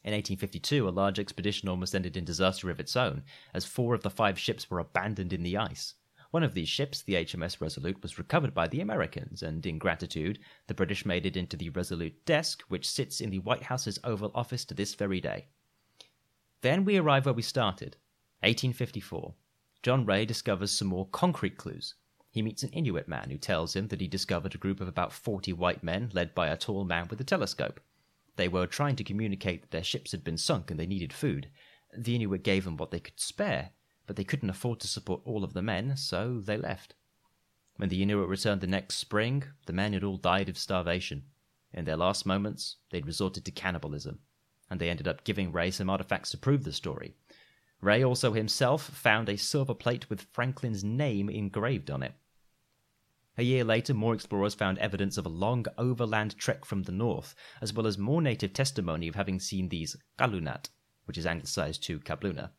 In 0.04 0.14
1852, 0.14 0.88
a 0.88 0.90
large 0.90 1.20
expedition 1.20 1.70
almost 1.70 1.94
ended 1.94 2.18
in 2.18 2.26
disaster 2.26 2.72
of 2.72 2.80
its 2.80 2.96
own, 2.96 3.22
as 3.54 3.66
four 3.66 3.94
of 3.94 4.02
the 4.02 4.10
five 4.10 4.40
ships 4.40 4.72
were 4.72 4.80
abandoned 4.80 5.34
in 5.34 5.44
the 5.44 5.58
ice. 5.58 5.94
One 6.32 6.44
of 6.44 6.54
these 6.54 6.70
ships, 6.70 7.02
the 7.02 7.16
HMS 7.16 7.60
Resolute, 7.60 8.04
was 8.04 8.20
recovered 8.20 8.54
by 8.54 8.68
the 8.68 8.82
Americans, 8.82 9.42
and 9.42 9.66
in 9.66 9.80
gratitude, 9.80 10.38
the 10.68 10.76
British 10.76 11.04
made 11.04 11.26
it 11.26 11.36
into 11.36 11.58
the 11.58 11.70
Resolute 11.70 12.24
desk, 12.26 12.62
which 12.68 12.88
sits 12.88 13.20
in 13.20 13.32
the 13.32 13.40
White 13.40 13.64
House's 13.64 13.98
Oval 14.04 14.32
Office 14.36 14.64
to 14.66 14.76
this 14.76 14.94
very 14.94 15.20
day. 15.20 15.48
Then 16.62 16.86
we 16.86 16.98
arrive 16.98 17.26
where 17.26 17.34
we 17.34 17.42
started, 17.42 17.98
1854. 18.42 19.34
John 19.82 20.06
Rae 20.06 20.26
discovers 20.26 20.72
some 20.72 20.90
more 20.90 21.08
concrete 21.08 21.58
clues. 21.58 21.96
He 22.30 22.44
meets 22.44 22.62
an 22.62 22.70
Inuit 22.70 23.08
man 23.08 23.32
who 23.32 23.40
tells 23.40 23.76
him 23.76 23.88
that 23.88 24.02
he 24.02 24.08
discovered 24.08 24.54
a 24.54 24.60
group 24.60 24.82
of 24.82 24.88
about 24.88 25.12
40 25.12 25.54
white 25.54 25.84
men 25.84 26.12
led 26.14 26.36
by 26.36 26.50
a 26.50 26.58
tall 26.58 26.86
man 26.86 27.08
with 27.10 27.20
a 27.20 27.24
telescope. 27.24 27.80
They 28.36 28.48
were 28.48 28.68
trying 28.68 28.96
to 28.98 29.04
communicate 29.04 29.62
that 29.62 29.72
their 29.72 29.84
ships 29.84 30.12
had 30.12 30.24
been 30.24 30.38
sunk 30.38 30.70
and 30.70 30.80
they 30.80 30.86
needed 30.86 31.12
food. 31.12 31.50
The 31.98 32.14
Inuit 32.14 32.44
gave 32.44 32.66
them 32.66 32.78
what 32.78 32.92
they 32.92 33.00
could 33.00 33.20
spare, 33.20 33.72
but 34.10 34.16
they 34.16 34.24
couldn't 34.24 34.50
afford 34.50 34.80
to 34.80 34.88
support 34.88 35.22
all 35.26 35.44
of 35.44 35.54
the 35.54 35.62
men, 35.62 35.96
so 35.96 36.42
they 36.42 36.58
left. 36.58 36.96
When 37.76 37.90
the 37.90 38.02
Inuit 38.02 38.28
returned 38.28 38.62
the 38.62 38.66
next 38.66 38.96
spring, 38.96 39.44
the 39.68 39.74
men 39.74 39.94
had 39.94 40.04
all 40.04 40.18
died 40.18 40.50
of 40.50 40.58
starvation. 40.58 41.26
In 41.72 41.86
their 41.86 41.96
last 41.96 42.26
moments, 42.26 42.78
they'd 42.90 43.06
resorted 43.06 43.46
to 43.46 43.52
cannibalism 43.52 44.18
and 44.70 44.80
they 44.80 44.90
ended 44.90 45.08
up 45.08 45.24
giving 45.24 45.52
Rae 45.52 45.70
some 45.70 45.92
artifacts 45.92 46.32
to 46.32 46.38
prove 46.40 46.64
the 46.64 46.74
story. 46.74 47.14
Rae 47.82 48.04
also 48.04 48.34
himself 48.34 48.84
found 48.84 49.30
a 49.30 49.38
silver 49.38 49.76
plate 49.76 50.10
with 50.10 50.28
Franklin's 50.32 50.84
name 50.84 51.30
engraved 51.30 51.90
on 51.90 52.02
it. 52.02 52.14
A 53.38 53.44
year 53.44 53.64
later, 53.64 53.94
more 53.94 54.16
explorers 54.16 54.56
found 54.56 54.80
evidence 54.80 55.18
of 55.18 55.26
a 55.26 55.30
long 55.30 55.68
overland 55.78 56.36
trek 56.38 56.66
from 56.66 56.84
the 56.84 56.92
north, 56.92 57.36
as 57.62 57.72
well 57.72 57.86
as 57.86 57.98
more 58.00 58.24
native 58.24 58.54
testimony 58.54 59.08
of 59.08 59.14
having 59.14 59.40
seen 59.40 59.70
these 59.70 59.96
kalunat, 60.18 60.70
which 61.06 61.18
is 61.18 61.26
anglicized 61.26 61.84
to 61.84 62.00
kabluna. 62.00 62.50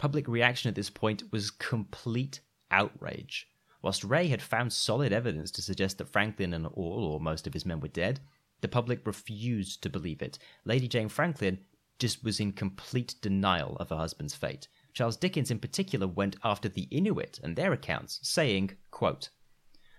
Public 0.00 0.28
reaction 0.28 0.70
at 0.70 0.74
this 0.74 0.88
point 0.88 1.30
was 1.30 1.50
complete 1.50 2.40
outrage. 2.70 3.46
Whilst 3.82 4.02
Rae 4.02 4.28
had 4.28 4.40
found 4.40 4.72
solid 4.72 5.12
evidence 5.12 5.50
to 5.50 5.60
suggest 5.60 5.98
that 5.98 6.08
Franklin 6.08 6.54
and 6.54 6.66
all 6.68 7.04
or 7.04 7.20
most 7.20 7.46
of 7.46 7.52
his 7.52 7.66
men 7.66 7.80
were 7.80 7.88
dead, 7.88 8.18
the 8.62 8.66
public 8.66 9.06
refused 9.06 9.82
to 9.82 9.90
believe 9.90 10.22
it. 10.22 10.38
Lady 10.64 10.88
Jane 10.88 11.10
Franklin 11.10 11.58
just 11.98 12.24
was 12.24 12.40
in 12.40 12.52
complete 12.52 13.16
denial 13.20 13.76
of 13.76 13.90
her 13.90 13.96
husband's 13.98 14.34
fate. 14.34 14.68
Charles 14.94 15.18
Dickens, 15.18 15.50
in 15.50 15.58
particular, 15.58 16.06
went 16.06 16.36
after 16.42 16.70
the 16.70 16.88
Inuit 16.90 17.38
and 17.42 17.54
their 17.54 17.74
accounts, 17.74 18.20
saying, 18.22 18.78
quote, 18.90 19.28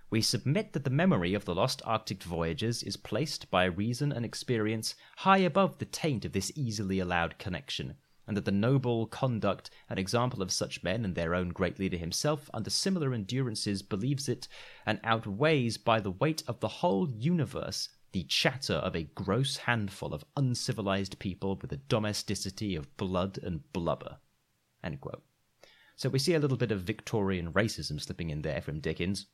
We 0.10 0.24
submit 0.24 0.74
that 0.74 0.84
the 0.84 0.90
memory 0.90 1.36
of 1.36 1.46
the 1.46 1.54
lost 1.54 1.80
Arctic 1.86 2.24
voyages 2.24 2.82
is 2.82 2.98
placed 2.98 3.52
by 3.52 3.66
reason 3.66 4.12
and 4.12 4.26
experience 4.26 4.96
high 5.18 5.38
above 5.38 5.78
the 5.78 5.86
taint 5.86 6.26
of 6.26 6.32
this 6.32 6.52
easily 6.56 6.98
allowed 6.98 7.38
connection, 7.38 7.98
and 8.32 8.38
that 8.38 8.46
the 8.46 8.52
noble 8.52 9.08
conduct 9.08 9.70
and 9.89 10.00
example 10.00 10.41
of 10.41 10.54
such 10.54 10.84
men 10.84 11.04
and 11.04 11.15
their 11.15 11.36
own 11.36 11.50
great 11.50 11.78
leader 11.78 11.98
himself 11.98 12.50
under 12.54 12.70
similar 12.70 13.13
endurances 13.13 13.82
believes 13.82 14.30
it 14.30 14.48
and 14.86 15.02
outweighs 15.04 15.78
by 15.78 16.00
the 16.00 16.12
weight 16.12 16.41
of 16.48 16.62
the 16.62 16.70
whole 16.70 17.10
universe 17.12 17.89
the 18.13 18.24
chatter 18.24 18.76
of 18.76 18.96
a 18.96 19.04
gross 19.04 19.58
handful 19.58 20.13
of 20.13 20.24
uncivilized 20.38 21.20
people 21.20 21.60
with 21.62 21.74
a 21.74 21.78
domesticity 21.89 22.74
of 22.74 22.96
blood 22.96 23.38
and 23.44 23.70
blubber. 23.74 24.20
So 25.98 26.08
we 26.08 26.17
see 26.17 26.34
a 26.34 26.39
little 26.39 26.56
bit 26.56 26.72
of 26.72 26.84
Victorian 26.84 27.52
racism 27.52 28.00
slipping 28.00 28.30
in 28.30 28.44
there 28.44 28.62
from 28.62 28.80
Dickens. 28.80 29.26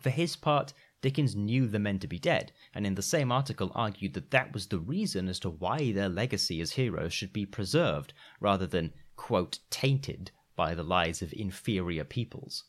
For 0.00 0.08
his 0.08 0.34
part, 0.34 0.72
Dickens 1.04 1.36
knew 1.36 1.68
the 1.68 1.78
men 1.78 1.98
to 1.98 2.06
be 2.06 2.18
dead, 2.18 2.50
and 2.72 2.86
in 2.86 2.94
the 2.94 3.02
same 3.02 3.30
article 3.30 3.70
argued 3.74 4.14
that 4.14 4.30
that 4.30 4.54
was 4.54 4.68
the 4.68 4.78
reason 4.78 5.28
as 5.28 5.38
to 5.40 5.50
why 5.50 5.92
their 5.92 6.08
legacy 6.08 6.62
as 6.62 6.72
heroes 6.72 7.12
should 7.12 7.30
be 7.30 7.44
preserved, 7.44 8.14
rather 8.40 8.66
than, 8.66 8.94
quote, 9.14 9.58
tainted 9.68 10.30
by 10.56 10.74
the 10.74 10.82
lies 10.82 11.20
of 11.20 11.34
inferior 11.34 12.04
peoples. 12.04 12.64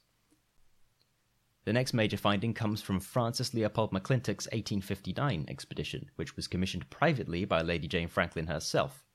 The 1.63 1.71
next 1.71 1.93
major 1.93 2.17
finding 2.17 2.53
comes 2.53 2.81
from 2.81 2.99
Francis 2.99 3.53
Leopold 3.53 3.91
McClintock's 3.93 4.47
1859 4.47 5.45
expedition, 5.47 6.11
which 6.17 6.35
was 6.35 6.49
commissioned 6.49 6.89
privately 6.89 7.45
by 7.45 7.61
Lady 7.61 7.87
Jane 7.87 8.09
Franklin 8.09 8.47
herself. 8.47 9.05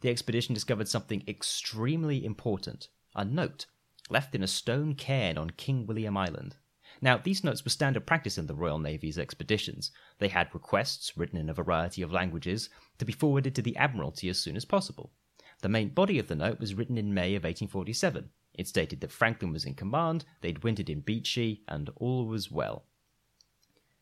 the 0.00 0.08
expedition 0.08 0.54
discovered 0.54 0.88
something 0.88 1.22
extremely 1.28 2.24
important 2.24 2.88
a 3.14 3.26
note 3.26 3.66
left 4.08 4.34
in 4.34 4.42
a 4.42 4.46
stone 4.46 4.94
cairn 4.94 5.36
on 5.36 5.50
King 5.50 5.84
William 5.84 6.16
Island. 6.16 6.56
Now, 7.04 7.18
these 7.18 7.44
notes 7.44 7.62
were 7.62 7.70
standard 7.70 8.06
practice 8.06 8.38
in 8.38 8.46
the 8.46 8.54
Royal 8.54 8.78
Navy's 8.78 9.18
expeditions. 9.18 9.90
They 10.20 10.28
had 10.28 10.54
requests, 10.54 11.18
written 11.18 11.36
in 11.36 11.50
a 11.50 11.52
variety 11.52 12.00
of 12.00 12.10
languages, 12.10 12.70
to 12.96 13.04
be 13.04 13.12
forwarded 13.12 13.54
to 13.56 13.60
the 13.60 13.76
Admiralty 13.76 14.30
as 14.30 14.38
soon 14.38 14.56
as 14.56 14.64
possible. 14.64 15.12
The 15.60 15.68
main 15.68 15.90
body 15.90 16.18
of 16.18 16.28
the 16.28 16.34
note 16.34 16.58
was 16.58 16.74
written 16.74 16.96
in 16.96 17.12
May 17.12 17.34
of 17.34 17.44
1847. 17.44 18.30
It 18.54 18.68
stated 18.68 19.02
that 19.02 19.12
Franklin 19.12 19.52
was 19.52 19.66
in 19.66 19.74
command, 19.74 20.24
they'd 20.40 20.64
wintered 20.64 20.88
in 20.88 21.02
Beechey, 21.02 21.60
and 21.68 21.90
all 21.96 22.24
was 22.24 22.50
well. 22.50 22.86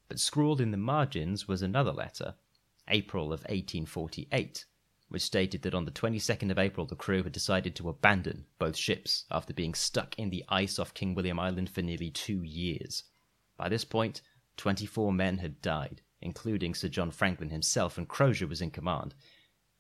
But 0.07 0.21
scrawled 0.21 0.61
in 0.61 0.71
the 0.71 0.77
margins 0.77 1.49
was 1.49 1.61
another 1.61 1.93
letter, 1.93 2.37
April 2.87 3.33
of 3.33 3.41
1848, 3.41 4.65
which 5.13 5.21
stated 5.21 5.61
that 5.61 5.75
on 5.75 5.85
the 5.85 5.91
22nd 5.91 6.51
of 6.51 6.59
April 6.59 6.87
the 6.87 6.97
crew 6.97 7.23
had 7.23 7.33
decided 7.33 7.77
to 7.77 7.91
abandon 7.91 8.47
both 8.59 8.75
ships 8.75 9.27
after 9.31 9.53
being 9.53 9.75
stuck 9.75 10.19
in 10.19 10.31
the 10.31 10.43
ice 10.49 10.79
off 10.79 10.95
King 10.95 11.15
William 11.15 11.39
Island 11.39 11.69
for 11.69 11.83
nearly 11.83 12.11
two 12.11 12.43
years. 12.43 13.03
By 13.59 13.69
this 13.69 13.85
point, 13.85 14.23
24 14.57 15.13
men 15.13 15.37
had 15.37 15.61
died, 15.61 16.01
including 16.23 16.75
Sir 16.75 16.89
John 16.89 17.11
Franklin 17.11 17.51
himself, 17.51 17.99
and 17.99 18.09
Crozier 18.09 18.49
was 18.49 18.63
in 18.63 18.71
command. 18.71 19.15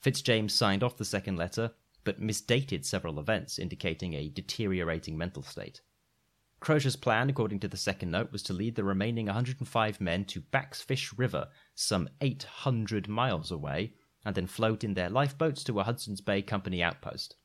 Fitzjames 0.03 0.53
signed 0.53 0.83
off 0.83 0.99
the 0.99 1.05
second 1.05 1.37
letter, 1.37 1.73
but 2.05 2.21
misdated 2.21 2.85
several 2.85 3.18
events, 3.18 3.59
indicating 3.59 4.12
a 4.12 4.29
deteriorating 4.29 5.16
mental 5.16 5.42
state. 5.42 5.81
Crozier's 6.61 6.97
plan, 6.97 7.31
according 7.31 7.61
to 7.61 7.68
the 7.68 7.79
second 7.79 8.11
note, 8.11 8.33
was 8.33 8.42
to 8.42 8.53
lead 8.53 8.75
the 8.75 8.85
remaining 8.85 9.27
105 9.27 9.99
men 9.99 10.27
to 10.27 10.42
Backsfish 10.42 11.16
River, 11.16 11.49
some 11.75 12.11
800 12.21 13.09
miles 13.09 13.51
away, 13.51 13.95
and 14.25 14.35
then 14.35 14.47
float 14.47 14.85
in 14.85 14.95
their 14.95 15.11
lifeboats 15.11 15.65
to 15.65 15.81
a 15.81 15.85
Hudson's 15.85 16.21
Bay 16.21 16.43
Company 16.43 16.83
outpost. 16.83 17.37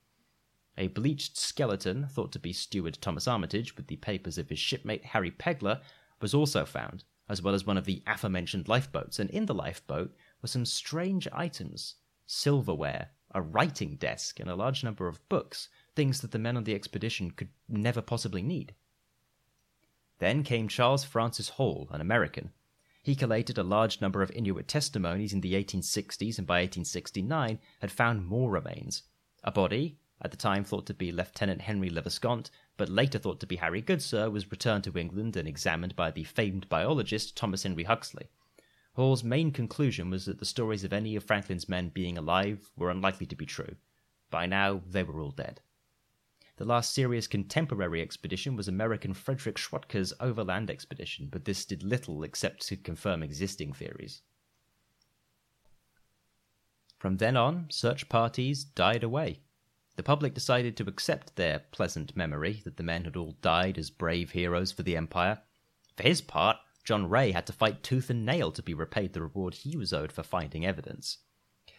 A 0.77 0.87
bleached 0.87 1.37
skeleton, 1.37 2.07
thought 2.07 2.31
to 2.33 2.39
be 2.39 2.53
Steward 2.53 2.99
Thomas 3.01 3.27
Armitage, 3.27 3.75
with 3.75 3.87
the 3.87 3.95
papers 3.95 4.37
of 4.37 4.49
his 4.49 4.59
shipmate 4.59 5.05
Harry 5.05 5.31
Peglar, 5.31 5.81
was 6.21 6.33
also 6.33 6.65
found, 6.65 7.03
as 7.27 7.41
well 7.41 7.55
as 7.55 7.65
one 7.65 7.77
of 7.77 7.85
the 7.85 8.03
aforementioned 8.05 8.67
lifeboats, 8.67 9.17
and 9.17 9.29
in 9.31 9.47
the 9.47 9.55
lifeboat 9.55 10.15
were 10.41 10.47
some 10.47 10.65
strange 10.65 11.27
items 11.33 11.95
silverware, 12.27 13.09
a 13.31 13.41
writing 13.41 13.95
desk, 13.95 14.39
and 14.39 14.49
a 14.49 14.55
large 14.55 14.83
number 14.83 15.07
of 15.07 15.27
books, 15.29 15.69
things 15.95 16.21
that 16.21 16.31
the 16.31 16.39
men 16.39 16.57
on 16.57 16.63
the 16.63 16.75
expedition 16.75 17.31
could 17.31 17.49
never 17.67 18.01
possibly 18.01 18.43
need. 18.43 18.75
Then 20.19 20.43
came 20.43 20.67
Charles 20.67 21.03
Francis 21.03 21.49
Hall, 21.49 21.87
an 21.91 22.01
American, 22.01 22.51
he 23.07 23.15
collated 23.15 23.57
a 23.57 23.63
large 23.63 24.01
number 24.01 24.21
of 24.21 24.29
Inuit 24.31 24.67
testimonies 24.67 25.31
in 25.31 25.39
the 25.39 25.53
1860s 25.53 26.37
and 26.37 26.45
by 26.45 26.55
1869 26.55 27.57
had 27.79 27.89
found 27.89 28.27
more 28.27 28.51
remains. 28.51 29.03
A 29.45 29.51
body, 29.51 29.97
at 30.21 30.31
the 30.31 30.35
time 30.35 30.65
thought 30.65 30.85
to 30.87 30.93
be 30.93 31.13
Lieutenant 31.13 31.61
Henry 31.61 31.89
Le 31.89 32.01
Vesconte, 32.01 32.51
but 32.75 32.89
later 32.89 33.17
thought 33.17 33.39
to 33.39 33.47
be 33.47 33.55
Harry 33.55 33.81
Goodsir, 33.81 34.29
was 34.29 34.51
returned 34.51 34.83
to 34.83 34.97
England 34.97 35.37
and 35.37 35.47
examined 35.47 35.95
by 35.95 36.11
the 36.11 36.25
famed 36.25 36.67
biologist 36.67 37.37
Thomas 37.37 37.63
Henry 37.63 37.85
Huxley. 37.85 38.27
Hall's 38.95 39.23
main 39.23 39.51
conclusion 39.51 40.09
was 40.09 40.25
that 40.25 40.39
the 40.39 40.45
stories 40.45 40.83
of 40.83 40.91
any 40.91 41.15
of 41.15 41.23
Franklin's 41.23 41.69
men 41.69 41.87
being 41.87 42.17
alive 42.17 42.71
were 42.75 42.91
unlikely 42.91 43.27
to 43.27 43.37
be 43.37 43.45
true. 43.45 43.77
By 44.29 44.47
now, 44.47 44.81
they 44.85 45.03
were 45.03 45.21
all 45.21 45.31
dead. 45.31 45.61
The 46.57 46.65
last 46.65 46.91
serious 46.91 47.27
contemporary 47.27 48.01
expedition 48.01 48.55
was 48.55 48.67
American 48.67 49.13
Frederick 49.13 49.57
Schwatka's 49.57 50.11
overland 50.19 50.71
expedition, 50.71 51.29
but 51.31 51.45
this 51.45 51.65
did 51.65 51.83
little 51.83 52.23
except 52.23 52.67
to 52.67 52.77
confirm 52.77 53.21
existing 53.21 53.73
theories. 53.73 54.23
From 56.97 57.17
then 57.17 57.37
on, 57.37 57.67
search 57.69 58.09
parties 58.09 58.63
died 58.63 59.03
away. 59.03 59.41
The 59.97 60.03
public 60.03 60.33
decided 60.33 60.75
to 60.77 60.87
accept 60.87 61.35
their 61.35 61.59
pleasant 61.59 62.15
memory 62.15 62.61
that 62.65 62.77
the 62.77 62.83
men 62.83 63.03
had 63.03 63.15
all 63.15 63.37
died 63.43 63.77
as 63.77 63.91
brave 63.91 64.31
heroes 64.31 64.71
for 64.71 64.81
the 64.81 64.97
Empire. 64.97 65.41
For 65.95 66.03
his 66.03 66.21
part, 66.21 66.57
John 66.83 67.07
Rae 67.07 67.33
had 67.33 67.45
to 67.47 67.53
fight 67.53 67.83
tooth 67.83 68.09
and 68.09 68.25
nail 68.25 68.51
to 68.51 68.63
be 68.63 68.73
repaid 68.73 69.13
the 69.13 69.21
reward 69.21 69.53
he 69.53 69.77
was 69.77 69.93
owed 69.93 70.11
for 70.11 70.23
finding 70.23 70.65
evidence. 70.65 71.19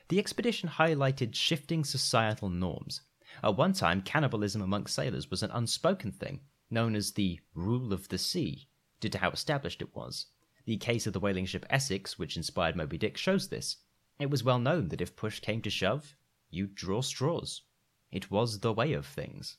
The 0.09 0.21
expedition 0.21 0.69
highlighted 0.69 1.35
shifting 1.35 1.85
societal 1.85 2.49
norms, 2.49 3.01
at 3.43 3.57
one 3.57 3.73
time, 3.73 4.03
cannibalism 4.03 4.63
amongst 4.63 4.95
sailors 4.95 5.31
was 5.31 5.43
an 5.43 5.51
unspoken 5.53 6.13
thing, 6.13 6.41
known 6.71 6.95
as 6.95 7.13
the 7.13 7.41
rule 7.55 7.93
of 7.93 8.09
the 8.09 8.19
sea, 8.19 8.69
due 9.01 9.09
to 9.09 9.19
how 9.19 9.31
established 9.31 9.83
it 9.83 9.95
was. 9.95 10.27
The 10.65 10.77
case 10.77 11.07
of 11.07 11.13
the 11.13 11.21
whaling 11.21 11.47
ship 11.47 11.65
Essex, 11.71 12.19
which 12.19 12.37
inspired 12.37 12.77
Moby 12.77 12.99
Dick, 12.99 13.17
shows 13.17 13.49
this. 13.49 13.77
It 14.19 14.31
was 14.31 14.45
well 14.45 14.59
known 14.59 14.89
that 14.89 15.01
if 15.01 15.17
push 15.17 15.41
came 15.41 15.63
to 15.63 15.71
shove, 15.71 16.17
you'd 16.51 16.75
draw 16.75 17.01
straws. 17.01 17.63
It 18.11 18.31
was 18.31 18.61
the 18.61 18.73
way 18.73 18.93
of 18.93 19.07
things. 19.07 19.59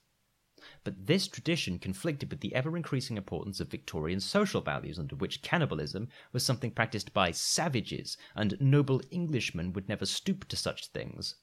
But 0.83 1.07
this 1.07 1.27
tradition 1.27 1.79
conflicted 1.79 2.29
with 2.29 2.41
the 2.41 2.53
ever 2.53 2.75
increasing 2.75 3.15
importance 3.15 3.61
of 3.61 3.71
Victorian 3.71 4.19
social 4.19 4.59
values, 4.59 4.99
under 4.99 5.15
which 5.15 5.41
cannibalism 5.41 6.09
was 6.33 6.45
something 6.45 6.71
practiced 6.71 7.13
by 7.13 7.31
savages, 7.31 8.17
and 8.35 8.59
noble 8.59 9.01
Englishmen 9.11 9.71
would 9.71 9.87
never 9.87 10.05
stoop 10.05 10.47
to 10.49 10.57
such 10.57 10.87
things. 10.87 11.35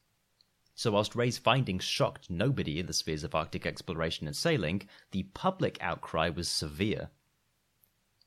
So, 0.78 0.92
whilst 0.92 1.16
Rae's 1.16 1.38
findings 1.38 1.84
shocked 1.84 2.28
nobody 2.28 2.78
in 2.78 2.84
the 2.84 2.92
spheres 2.92 3.24
of 3.24 3.34
Arctic 3.34 3.64
exploration 3.64 4.26
and 4.26 4.36
sailing, 4.36 4.86
the 5.10 5.22
public 5.22 5.78
outcry 5.80 6.28
was 6.28 6.50
severe. 6.50 7.08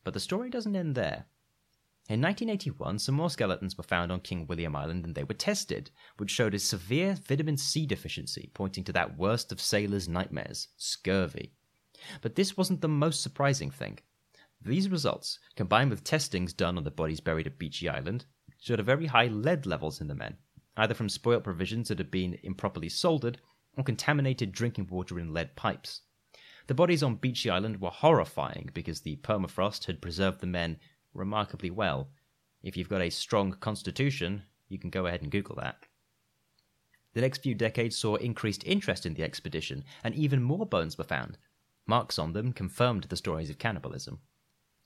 But 0.04 0.16
the 0.16 0.20
story 0.20 0.50
doesn't 0.50 0.76
end 0.76 0.96
there. 0.96 1.28
In 2.10 2.22
1981, 2.22 2.98
some 2.98 3.14
more 3.14 3.30
skeletons 3.30 3.78
were 3.78 3.84
found 3.84 4.12
on 4.12 4.22
King 4.22 4.48
William 4.48 4.76
Island 4.76 5.06
and 5.06 5.14
they 5.14 5.24
were 5.24 5.36
tested, 5.36 5.92
which 6.18 6.32
showed 6.32 6.56
a 6.56 6.60
severe 6.60 7.14
vitamin 7.14 7.56
C 7.56 7.86
deficiency, 7.86 8.50
pointing 8.56 8.84
to 8.86 8.94
that 8.94 9.16
worst 9.16 9.52
of 9.52 9.62
sailors' 9.62 10.10
nightmares 10.10 10.70
scurvy. 10.76 11.54
But 12.22 12.34
this 12.34 12.58
wasn't 12.58 12.82
the 12.82 12.88
most 12.88 13.22
surprising 13.22 13.70
thing. 13.70 14.00
These 14.60 14.90
results, 14.90 15.38
combined 15.56 15.92
with 15.92 16.04
testings 16.04 16.54
done 16.54 16.80
on 16.80 16.84
the 16.84 16.90
bodies 16.90 17.20
buried 17.20 17.46
at 17.46 17.60
Beechey 17.60 17.88
Island, 17.88 18.26
showed 18.58 18.80
a 18.80 18.84
very 18.84 19.06
high 19.06 19.28
lead 19.28 19.68
levels 19.68 20.02
in 20.02 20.08
the 20.08 20.16
men, 20.16 20.38
either 20.80 20.94
from 20.94 21.10
spoilt 21.10 21.44
provisions 21.44 21.90
that 21.90 21.98
had 21.98 22.10
been 22.10 22.40
improperly 22.42 22.88
soldered 22.88 23.38
or 23.78 23.84
contaminated 23.84 24.54
drinking 24.54 24.88
water 24.88 25.20
in 25.20 25.34
lead 25.34 25.54
pipes. 25.58 26.02
The 26.68 26.74
bodies 26.74 27.04
on 27.04 27.18
Beechey 27.18 27.52
Island 27.52 27.82
were 27.82 27.90
horrifying 27.90 28.70
because 28.74 29.02
the 29.02 29.18
permafrost 29.18 29.86
had 29.86 30.02
preserved 30.02 30.40
the 30.40 30.48
men 30.48 30.78
remarkably 31.14 31.70
well. 31.70 32.10
If 32.64 32.78
you've 32.78 32.88
got 32.88 33.02
a 33.02 33.10
strong 33.10 33.52
constitution, 33.54 34.44
you 34.70 34.80
can 34.80 34.90
go 34.90 35.06
ahead 35.06 35.22
and 35.22 35.32
Google 35.32 35.56
that. 35.56 35.84
The 37.14 37.22
next 37.22 37.40
few 37.42 37.56
decades 37.56 37.98
saw 37.98 38.16
increased 38.16 38.64
interest 38.66 39.06
in 39.06 39.16
the 39.16 39.24
expedition, 39.24 39.84
and 40.04 40.16
even 40.16 40.42
more 40.42 40.66
bones 40.66 40.98
were 40.98 41.04
found. 41.04 41.38
Marks 41.88 42.18
on 42.18 42.32
them 42.32 42.54
confirmed 42.54 43.04
the 43.06 43.18
stories 43.18 43.50
of 43.50 43.58
cannibalism. 43.58 44.20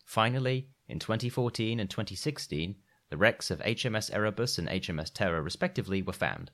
Finally, 0.06 0.70
in 0.88 0.98
2014 0.98 1.80
and 1.80 1.90
2016, 1.90 2.78
the 3.14 3.18
wrecks 3.18 3.52
of 3.52 3.60
HMS 3.60 4.12
Erebus 4.12 4.58
and 4.58 4.68
HMS 4.68 5.14
Terror, 5.14 5.44
respectively, 5.44 6.02
were 6.02 6.12
found. 6.12 6.50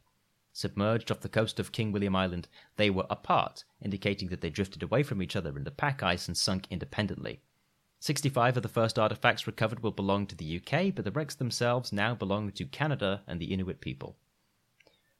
Submerged 0.51 1.09
off 1.09 1.21
the 1.21 1.29
coast 1.29 1.57
of 1.57 1.71
King 1.71 1.93
William 1.93 2.17
Island, 2.17 2.49
they 2.75 2.89
were 2.89 3.07
apart, 3.09 3.63
indicating 3.81 4.27
that 4.27 4.41
they 4.41 4.49
drifted 4.49 4.83
away 4.83 5.03
from 5.03 5.21
each 5.23 5.37
other 5.37 5.55
in 5.55 5.63
the 5.63 5.71
pack 5.71 6.03
ice 6.03 6.27
and 6.27 6.35
sunk 6.35 6.67
independently. 6.69 7.39
65 8.01 8.57
of 8.57 8.63
the 8.63 8.67
first 8.67 8.99
artifacts 8.99 9.47
recovered 9.47 9.81
will 9.81 9.91
belong 9.91 10.27
to 10.27 10.35
the 10.35 10.57
UK, 10.57 10.93
but 10.93 11.05
the 11.05 11.11
wrecks 11.11 11.33
themselves 11.33 11.93
now 11.93 12.13
belong 12.13 12.51
to 12.51 12.65
Canada 12.65 13.21
and 13.25 13.39
the 13.39 13.53
Inuit 13.53 13.79
people. 13.79 14.17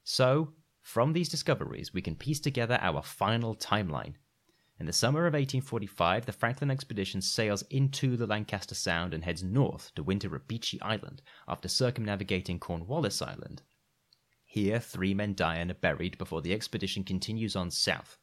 So, 0.04 0.52
from 0.82 1.14
these 1.14 1.30
discoveries, 1.30 1.94
we 1.94 2.02
can 2.02 2.16
piece 2.16 2.40
together 2.40 2.78
our 2.82 3.00
final 3.02 3.56
timeline 3.56 4.16
in 4.80 4.86
the 4.86 4.94
summer 4.94 5.26
of 5.26 5.34
1845, 5.34 6.24
the 6.24 6.32
Franklin 6.32 6.70
expedition 6.70 7.20
sails 7.20 7.60
into 7.68 8.16
the 8.16 8.26
Lancaster 8.26 8.74
Sound 8.74 9.12
and 9.12 9.22
heads 9.22 9.44
north 9.44 9.94
to 9.94 10.02
winter 10.02 10.34
at 10.34 10.48
Beechey 10.48 10.78
Island 10.80 11.20
after 11.46 11.68
circumnavigating 11.68 12.58
Cornwallis 12.58 13.20
Island. 13.20 13.60
Here, 14.46 14.80
three 14.80 15.12
men 15.12 15.34
die 15.34 15.56
and 15.56 15.70
are 15.70 15.74
buried 15.74 16.16
before 16.16 16.40
the 16.40 16.54
expedition 16.54 17.04
continues 17.04 17.54
on 17.54 17.70
south. 17.70 18.16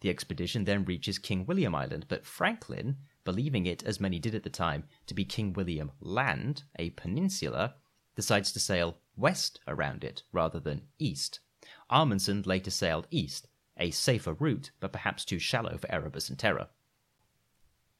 The 0.00 0.10
expedition 0.10 0.64
then 0.64 0.84
reaches 0.84 1.18
King 1.18 1.46
William 1.46 1.74
Island, 1.74 2.04
but 2.08 2.26
Franklin, 2.26 2.98
believing 3.24 3.64
it, 3.64 3.82
as 3.82 3.98
many 3.98 4.18
did 4.18 4.34
at 4.34 4.42
the 4.42 4.50
time, 4.50 4.84
to 5.06 5.14
be 5.14 5.24
King 5.24 5.54
William 5.54 5.92
Land, 5.98 6.64
a 6.78 6.90
peninsula, 6.90 7.76
decides 8.16 8.52
to 8.52 8.60
sail 8.60 8.98
west 9.16 9.60
around 9.66 10.04
it 10.04 10.24
rather 10.30 10.60
than 10.60 10.88
east. 10.98 11.40
Amundsen 11.88 12.42
later 12.42 12.70
sailed 12.70 13.06
east, 13.10 13.46
a 13.80 13.90
safer 13.90 14.34
route, 14.34 14.70
but 14.78 14.92
perhaps 14.92 15.24
too 15.24 15.38
shallow 15.38 15.76
for 15.78 15.90
Erebus 15.90 16.28
and 16.28 16.38
Terror. 16.38 16.68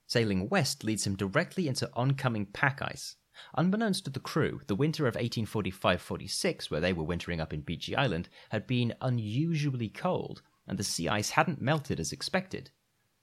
Sailing 0.07 0.49
west 0.49 0.85
leads 0.85 1.07
him 1.07 1.17
directly 1.17 1.69
into 1.69 1.91
oncoming 1.95 2.47
pack 2.47 2.83
ice. 2.83 3.17
Unbeknownst 3.57 4.05
to 4.05 4.11
the 4.11 4.21
crew, 4.21 4.61
the 4.67 4.75
winter 4.75 5.05
of 5.05 5.15
1845 5.15 6.01
46, 6.01 6.71
where 6.71 6.81
they 6.81 6.93
were 6.93 7.05
wintering 7.05 7.41
up 7.41 7.53
in 7.53 7.63
Beechey 7.63 7.97
Island, 7.97 8.29
had 8.51 8.67
been 8.67 8.95
unusually 9.01 9.89
cold, 9.89 10.43
and 10.67 10.79
the 10.79 10.85
sea 10.85 11.09
ice 11.09 11.31
hadn't 11.31 11.63
melted 11.63 11.99
as 11.99 12.13
expected. 12.13 12.71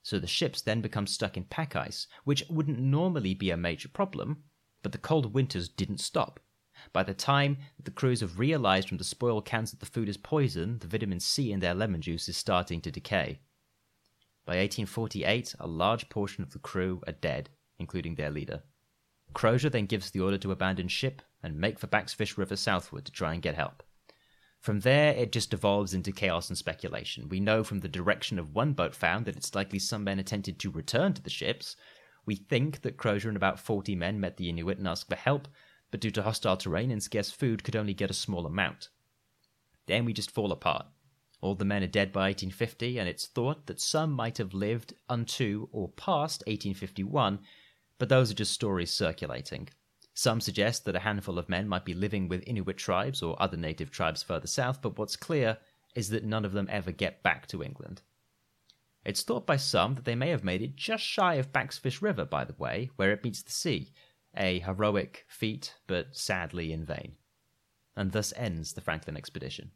So 0.01 0.17
the 0.17 0.25
ships 0.27 0.61
then 0.61 0.81
become 0.81 1.05
stuck 1.05 1.35
in 1.35 1.43
pack 1.43 1.75
ice, 1.75 2.07
which 2.23 2.45
wouldn't 2.49 2.79
normally 2.79 3.33
be 3.33 3.51
a 3.51 3.57
major 3.57 3.89
problem, 3.89 4.43
but 4.81 4.93
the 4.93 4.97
cold 4.97 5.33
winters 5.33 5.67
didn't 5.67 5.99
stop. 5.99 6.39
By 6.93 7.03
the 7.03 7.13
time 7.13 7.57
the 7.81 7.91
crews 7.91 8.21
have 8.21 8.39
realized 8.39 8.89
from 8.89 8.97
the 8.97 9.03
spoiled 9.03 9.45
cans 9.45 9.71
that 9.71 9.79
the 9.79 9.85
food 9.85 10.09
is 10.09 10.17
poison, 10.17 10.79
the 10.79 10.87
vitamin 10.87 11.19
C 11.19 11.51
in 11.51 11.59
their 11.59 11.73
lemon 11.73 12.01
juice 12.01 12.29
is 12.29 12.37
starting 12.37 12.81
to 12.81 12.91
decay. 12.91 13.39
By 14.45 14.57
1848, 14.57 15.55
a 15.59 15.67
large 15.67 16.07
portion 16.09 16.43
of 16.43 16.51
the 16.51 16.59
crew 16.59 17.01
are 17.05 17.13
dead, 17.13 17.49
including 17.79 18.15
their 18.15 18.31
leader. 18.31 18.63
Crozier 19.33 19.69
then 19.69 19.85
gives 19.85 20.11
the 20.11 20.21
order 20.21 20.37
to 20.37 20.51
abandon 20.51 20.87
ship 20.87 21.21
and 21.43 21.59
make 21.59 21.79
for 21.79 21.87
Backsfish 21.87 22.37
River 22.37 22.55
southward 22.55 23.05
to 23.05 23.11
try 23.11 23.33
and 23.33 23.41
get 23.41 23.55
help. 23.55 23.83
From 24.59 24.79
there, 24.79 25.13
it 25.13 25.31
just 25.31 25.51
devolves 25.51 25.93
into 25.93 26.11
chaos 26.11 26.49
and 26.49 26.57
speculation. 26.57 27.29
We 27.29 27.39
know 27.39 27.63
from 27.63 27.79
the 27.79 27.87
direction 27.87 28.39
of 28.39 28.55
one 28.55 28.73
boat 28.73 28.95
found 28.95 29.25
that 29.25 29.35
it's 29.35 29.53
likely 29.53 29.79
some 29.79 30.03
men 30.03 30.19
attempted 30.19 30.59
to 30.59 30.71
return 30.71 31.13
to 31.13 31.21
the 31.21 31.29
ships. 31.29 31.75
We 32.25 32.35
think 32.35 32.81
that 32.81 32.97
Crozier 32.97 33.29
and 33.29 33.37
about 33.37 33.59
40 33.59 33.95
men 33.95 34.19
met 34.19 34.37
the 34.37 34.49
Inuit 34.49 34.77
and 34.77 34.87
asked 34.87 35.09
for 35.09 35.15
help, 35.15 35.47
but 35.91 35.99
due 35.99 36.11
to 36.11 36.23
hostile 36.23 36.57
terrain 36.57 36.91
and 36.91 37.01
scarce 37.01 37.31
food, 37.31 37.63
could 37.63 37.75
only 37.75 37.93
get 37.93 38.09
a 38.09 38.13
small 38.15 38.45
amount. 38.45 38.89
Then 39.85 40.05
we 40.05 40.13
just 40.13 40.31
fall 40.31 40.51
apart. 40.51 40.85
All 41.39 41.55
the 41.55 41.65
men 41.65 41.83
are 41.83 41.87
dead 41.87 42.11
by 42.11 42.29
1850, 42.29 42.97
and 42.97 43.07
it's 43.07 43.27
thought 43.27 43.67
that 43.67 43.79
some 43.79 44.11
might 44.11 44.37
have 44.37 44.53
lived 44.53 44.93
unto 45.07 45.69
or 45.71 45.89
past 45.89 46.41
1851, 46.47 47.39
but 47.99 48.09
those 48.09 48.31
are 48.31 48.35
just 48.35 48.53
stories 48.53 48.91
circulating. 48.91 49.69
Some 50.13 50.41
suggest 50.41 50.85
that 50.85 50.95
a 50.95 51.01
handful 51.01 51.37
of 51.37 51.47
men 51.47 51.67
might 51.67 51.85
be 51.85 51.93
living 51.93 52.27
with 52.27 52.43
Inuit 52.47 52.77
tribes 52.77 53.21
or 53.21 53.41
other 53.41 53.55
native 53.55 53.91
tribes 53.91 54.23
further 54.23 54.47
south, 54.47 54.81
but 54.81 54.97
what's 54.97 55.15
clear 55.15 55.57
is 55.95 56.09
that 56.09 56.23
none 56.23 56.43
of 56.43 56.53
them 56.53 56.67
ever 56.71 56.91
get 56.91 57.21
back 57.21 57.47
to 57.47 57.63
England. 57.63 58.01
It's 59.05 59.21
thought 59.21 59.45
by 59.45 59.57
some 59.57 59.95
that 59.95 60.05
they 60.05 60.15
may 60.15 60.29
have 60.29 60.43
made 60.43 60.61
it 60.61 60.75
just 60.75 61.03
shy 61.03 61.35
of 61.35 61.53
Backsfish 61.53 62.01
River, 62.01 62.25
by 62.25 62.43
the 62.45 62.55
way, 62.57 62.89
where 62.95 63.11
it 63.11 63.23
meets 63.23 63.41
the 63.41 63.51
sea, 63.51 63.91
a 64.37 64.59
heroic 64.59 65.25
feat, 65.27 65.75
but 65.87 66.15
sadly 66.15 66.71
in 66.71 66.85
vain. 66.85 67.15
And 67.95 68.11
thus 68.11 68.33
ends 68.35 68.73
the 68.73 68.81
Franklin 68.81 69.17
expedition. 69.17 69.71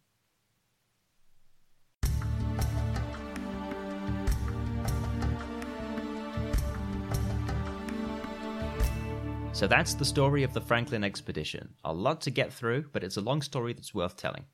So 9.53 9.67
that's 9.67 9.93
the 9.93 10.05
story 10.05 10.41
of 10.41 10.53
the 10.53 10.61
Franklin 10.61 11.03
expedition. 11.03 11.75
A 11.83 11.93
lot 11.93 12.21
to 12.21 12.31
get 12.31 12.51
through, 12.51 12.85
but 12.93 13.03
it's 13.03 13.17
a 13.17 13.21
long 13.21 13.41
story 13.43 13.73
that's 13.73 13.93
worth 13.93 14.17
telling. 14.17 14.45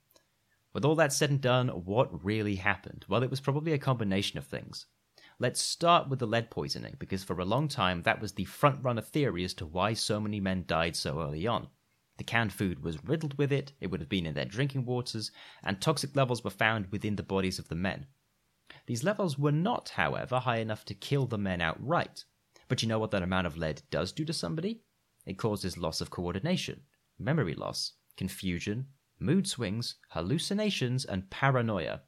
With 0.74 0.84
all 0.84 0.96
that 0.96 1.14
said 1.14 1.30
and 1.30 1.40
done, 1.40 1.70
what 1.70 2.26
really 2.26 2.56
happened? 2.56 3.06
Well, 3.08 3.24
it 3.24 3.30
was 3.30 3.40
probably 3.40 3.72
a 3.72 3.78
combination 3.78 4.38
of 4.38 4.46
things. 4.46 4.86
Let's 5.40 5.62
start 5.62 6.10
with 6.10 6.18
the 6.18 6.26
lead 6.26 6.50
poisoning, 6.50 6.96
because 6.98 7.24
for 7.24 7.40
a 7.40 7.46
long 7.46 7.68
time 7.68 8.02
that 8.02 8.20
was 8.20 8.32
the 8.32 8.46
front 8.46 8.84
runner 8.84 9.02
theory 9.02 9.44
as 9.44 9.54
to 9.56 9.68
why 9.68 9.94
so 9.94 10.20
many 10.20 10.40
men 10.40 10.64
died 10.66 10.96
so 10.96 11.22
early 11.22 11.46
on. 11.46 11.68
The 12.18 12.24
canned 12.24 12.54
food 12.54 12.84
was 12.84 13.04
riddled 13.04 13.38
with 13.38 13.52
it, 13.52 13.74
it 13.80 13.92
would 13.92 14.00
have 14.00 14.10
been 14.10 14.26
in 14.26 14.34
their 14.34 14.46
drinking 14.46 14.86
waters, 14.86 15.30
and 15.64 15.80
toxic 15.80 16.16
levels 16.16 16.44
were 16.44 16.50
found 16.50 16.88
within 16.88 17.18
the 17.18 17.22
bodies 17.24 17.60
of 17.60 17.68
the 17.68 17.76
men. 17.76 18.08
These 18.88 19.04
levels 19.04 19.38
were 19.38 19.52
not, 19.52 19.90
however, 19.90 20.40
high 20.40 20.58
enough 20.58 20.84
to 20.86 20.96
kill 20.96 21.28
the 21.28 21.38
men 21.38 21.62
outright. 21.62 22.26
But 22.68 22.82
you 22.82 22.88
know 22.88 22.98
what 22.98 23.12
that 23.12 23.22
amount 23.22 23.46
of 23.46 23.58
lead 23.58 23.84
does 23.92 24.12
do 24.12 24.26
to 24.26 24.34
somebody? 24.34 24.82
It 25.28 25.38
causes 25.38 25.78
loss 25.78 26.02
of 26.02 26.10
coordination, 26.10 26.82
memory 27.20 27.54
loss, 27.54 27.94
confusion, 28.16 28.88
mood 29.20 29.48
swings, 29.48 29.98
hallucinations, 30.10 31.06
and 31.06 31.30
paranoia. 31.30 32.02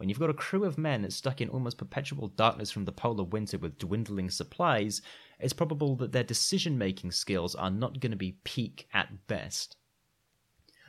When 0.00 0.08
you've 0.08 0.18
got 0.18 0.30
a 0.30 0.34
crew 0.34 0.64
of 0.64 0.78
men 0.78 1.10
stuck 1.10 1.42
in 1.42 1.50
almost 1.50 1.76
perpetual 1.76 2.28
darkness 2.28 2.70
from 2.70 2.86
the 2.86 2.90
polar 2.90 3.22
winter 3.22 3.58
with 3.58 3.76
dwindling 3.76 4.30
supplies, 4.30 5.02
it's 5.38 5.52
probable 5.52 5.94
that 5.96 6.12
their 6.12 6.24
decision 6.24 6.78
making 6.78 7.10
skills 7.10 7.54
are 7.54 7.70
not 7.70 8.00
going 8.00 8.12
to 8.12 8.16
be 8.16 8.38
peak 8.42 8.88
at 8.94 9.26
best. 9.26 9.76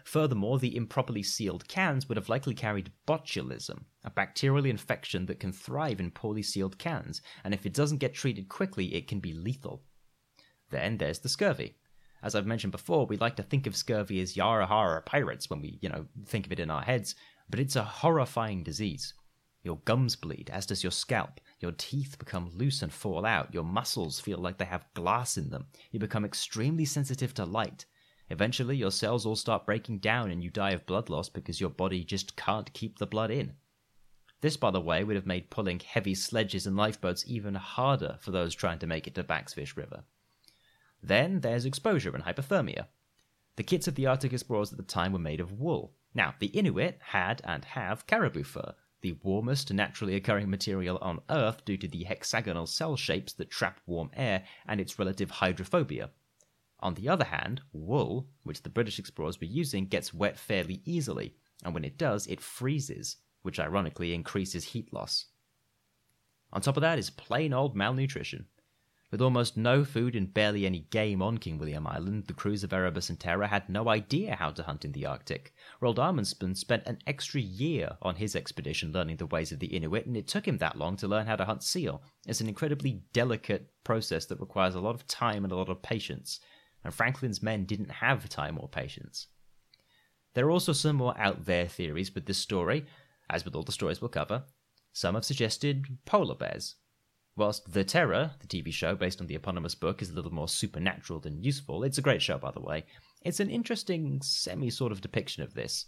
Furthermore, 0.05 0.59
the 0.59 0.77
improperly 0.77 1.23
sealed 1.23 1.67
cans 1.67 2.07
would 2.07 2.15
have 2.15 2.29
likely 2.29 2.53
carried 2.53 2.93
botulism, 3.05 3.83
a 4.05 4.09
bacterial 4.09 4.65
infection 4.65 5.25
that 5.25 5.41
can 5.41 5.51
thrive 5.51 5.99
in 5.99 6.11
poorly 6.11 6.41
sealed 6.41 6.77
cans, 6.77 7.21
and 7.43 7.53
if 7.53 7.65
it 7.65 7.73
doesn't 7.73 7.97
get 7.97 8.13
treated 8.13 8.47
quickly, 8.47 8.95
it 8.95 9.09
can 9.09 9.19
be 9.19 9.33
lethal. 9.33 9.83
Then 10.69 10.97
there's 10.99 11.19
the 11.19 11.27
scurvy. 11.27 11.75
As 12.23 12.33
I've 12.33 12.47
mentioned 12.47 12.71
before, 12.71 13.07
we 13.07 13.17
like 13.17 13.35
to 13.35 13.43
think 13.43 13.67
of 13.67 13.75
scurvy 13.75 14.21
as 14.21 14.37
yara 14.37 14.67
hara 14.67 15.01
pirates 15.01 15.49
when 15.49 15.59
we, 15.61 15.79
you 15.81 15.89
know, 15.89 16.05
think 16.27 16.45
of 16.45 16.53
it 16.53 16.61
in 16.61 16.71
our 16.71 16.83
heads, 16.83 17.15
but 17.51 17.59
it's 17.59 17.75
a 17.75 17.83
horrifying 17.83 18.63
disease. 18.63 19.13
Your 19.63 19.77
gums 19.85 20.15
bleed, 20.15 20.49
as 20.51 20.65
does 20.65 20.83
your 20.83 20.91
scalp. 20.91 21.39
Your 21.59 21.73
teeth 21.73 22.17
become 22.17 22.49
loose 22.55 22.81
and 22.81 22.91
fall 22.91 23.25
out. 23.25 23.53
Your 23.53 23.63
muscles 23.63 24.19
feel 24.19 24.39
like 24.39 24.57
they 24.57 24.65
have 24.65 24.91
glass 24.95 25.37
in 25.37 25.51
them. 25.51 25.67
You 25.91 25.99
become 25.99 26.25
extremely 26.25 26.85
sensitive 26.85 27.33
to 27.35 27.45
light. 27.45 27.85
Eventually, 28.31 28.77
your 28.77 28.91
cells 28.91 29.25
all 29.25 29.35
start 29.35 29.65
breaking 29.65 29.99
down 29.99 30.31
and 30.31 30.43
you 30.43 30.49
die 30.49 30.71
of 30.71 30.85
blood 30.85 31.09
loss 31.09 31.29
because 31.29 31.61
your 31.61 31.69
body 31.69 32.03
just 32.03 32.35
can't 32.35 32.73
keep 32.73 32.97
the 32.97 33.05
blood 33.05 33.29
in. 33.29 33.53
This, 34.39 34.57
by 34.57 34.71
the 34.71 34.81
way, 34.81 35.03
would 35.03 35.15
have 35.15 35.27
made 35.27 35.51
pulling 35.51 35.79
heavy 35.79 36.15
sledges 36.15 36.65
and 36.65 36.75
lifeboats 36.75 37.23
even 37.27 37.53
harder 37.53 38.17
for 38.19 38.31
those 38.31 38.55
trying 38.55 38.79
to 38.79 38.87
make 38.87 39.05
it 39.05 39.13
to 39.15 39.23
Backsfish 39.23 39.77
River. 39.77 40.03
Then 41.03 41.41
there's 41.41 41.65
exposure 41.65 42.15
and 42.15 42.23
hypothermia. 42.23 42.87
The 43.57 43.63
kits 43.63 43.87
of 43.87 43.95
the 43.95 44.07
Arctic 44.07 44.33
explorers 44.33 44.71
at 44.71 44.77
the 44.77 44.83
time 44.83 45.11
were 45.13 45.19
made 45.19 45.41
of 45.41 45.59
wool. 45.59 45.93
Now, 46.13 46.35
the 46.39 46.47
Inuit 46.47 46.99
had 47.01 47.41
and 47.45 47.63
have 47.63 48.05
caribou 48.05 48.43
fur, 48.43 48.75
the 49.01 49.13
warmest 49.23 49.73
naturally 49.73 50.15
occurring 50.15 50.49
material 50.49 50.97
on 51.01 51.21
Earth 51.29 51.63
due 51.65 51.77
to 51.77 51.87
the 51.87 52.03
hexagonal 52.03 52.67
cell 52.67 52.95
shapes 52.95 53.33
that 53.33 53.49
trap 53.49 53.79
warm 53.85 54.09
air 54.13 54.45
and 54.67 54.79
its 54.79 54.99
relative 54.99 55.31
hydrophobia. 55.31 56.11
On 56.81 56.95
the 56.95 57.07
other 57.09 57.25
hand, 57.25 57.61
wool, 57.71 58.27
which 58.43 58.63
the 58.63 58.69
British 58.69 58.99
explorers 58.99 59.39
were 59.39 59.47
using, 59.47 59.85
gets 59.85 60.13
wet 60.13 60.37
fairly 60.37 60.81
easily, 60.85 61.35
and 61.63 61.73
when 61.73 61.85
it 61.85 61.97
does, 61.97 62.27
it 62.27 62.41
freezes, 62.41 63.17
which 63.41 63.59
ironically 63.59 64.13
increases 64.13 64.65
heat 64.65 64.91
loss. 64.91 65.27
On 66.51 66.61
top 66.61 66.75
of 66.77 66.81
that 66.81 66.99
is 66.99 67.09
plain 67.09 67.53
old 67.53 67.75
malnutrition. 67.75 68.47
With 69.11 69.21
almost 69.21 69.57
no 69.57 69.83
food 69.83 70.15
and 70.15 70.33
barely 70.33 70.65
any 70.65 70.87
game 70.89 71.21
on 71.21 71.37
King 71.37 71.57
William 71.57 71.85
Island, 71.85 72.27
the 72.27 72.33
crews 72.33 72.63
of 72.63 72.71
Erebus 72.71 73.09
and 73.09 73.19
Terror 73.19 73.47
had 73.47 73.67
no 73.67 73.89
idea 73.89 74.37
how 74.37 74.51
to 74.51 74.63
hunt 74.63 74.85
in 74.85 74.93
the 74.93 75.05
Arctic. 75.05 75.53
Roald 75.81 75.99
Amundsen 75.99 76.55
spent 76.55 76.87
an 76.87 76.97
extra 77.05 77.41
year 77.41 77.97
on 78.01 78.15
his 78.15 78.37
expedition 78.37 78.93
learning 78.93 79.17
the 79.17 79.25
ways 79.25 79.51
of 79.51 79.59
the 79.59 79.67
Inuit, 79.67 80.05
and 80.05 80.15
it 80.15 80.29
took 80.29 80.47
him 80.47 80.59
that 80.59 80.77
long 80.77 80.95
to 80.95 81.09
learn 81.09 81.27
how 81.27 81.35
to 81.35 81.43
hunt 81.43 81.61
seal. 81.61 82.01
It's 82.25 82.39
an 82.39 82.47
incredibly 82.47 83.03
delicate 83.11 83.69
process 83.83 84.25
that 84.27 84.39
requires 84.39 84.75
a 84.75 84.79
lot 84.79 84.95
of 84.95 85.05
time 85.07 85.43
and 85.43 85.51
a 85.51 85.57
lot 85.57 85.67
of 85.67 85.81
patience, 85.81 86.39
and 86.85 86.93
Franklin's 86.93 87.43
men 87.43 87.65
didn't 87.65 87.91
have 87.91 88.29
time 88.29 88.57
or 88.57 88.69
patience. 88.69 89.27
There 90.35 90.45
are 90.45 90.51
also 90.51 90.71
some 90.71 90.95
more 90.95 91.19
out 91.19 91.43
there 91.43 91.67
theories 91.67 92.15
with 92.15 92.27
this 92.27 92.37
story, 92.37 92.85
as 93.29 93.43
with 93.43 93.55
all 93.55 93.63
the 93.63 93.73
stories 93.73 93.99
we'll 93.99 94.07
cover. 94.07 94.43
Some 94.93 95.15
have 95.15 95.25
suggested 95.25 95.97
polar 96.05 96.35
bears, 96.35 96.75
Whilst 97.37 97.71
The 97.71 97.85
Terror, 97.85 98.31
the 98.39 98.47
TV 98.47 98.73
show 98.73 98.93
based 98.93 99.21
on 99.21 99.27
the 99.27 99.35
eponymous 99.35 99.73
book, 99.73 100.01
is 100.01 100.09
a 100.09 100.13
little 100.13 100.33
more 100.33 100.49
supernatural 100.49 101.21
than 101.21 101.41
useful, 101.41 101.83
it's 101.83 101.97
a 101.97 102.01
great 102.01 102.21
show, 102.21 102.37
by 102.37 102.51
the 102.51 102.59
way. 102.59 102.83
It's 103.23 103.39
an 103.39 103.49
interesting, 103.49 104.21
semi 104.21 104.69
sort 104.69 104.91
of 104.91 104.99
depiction 104.99 105.41
of 105.41 105.53
this. 105.53 105.85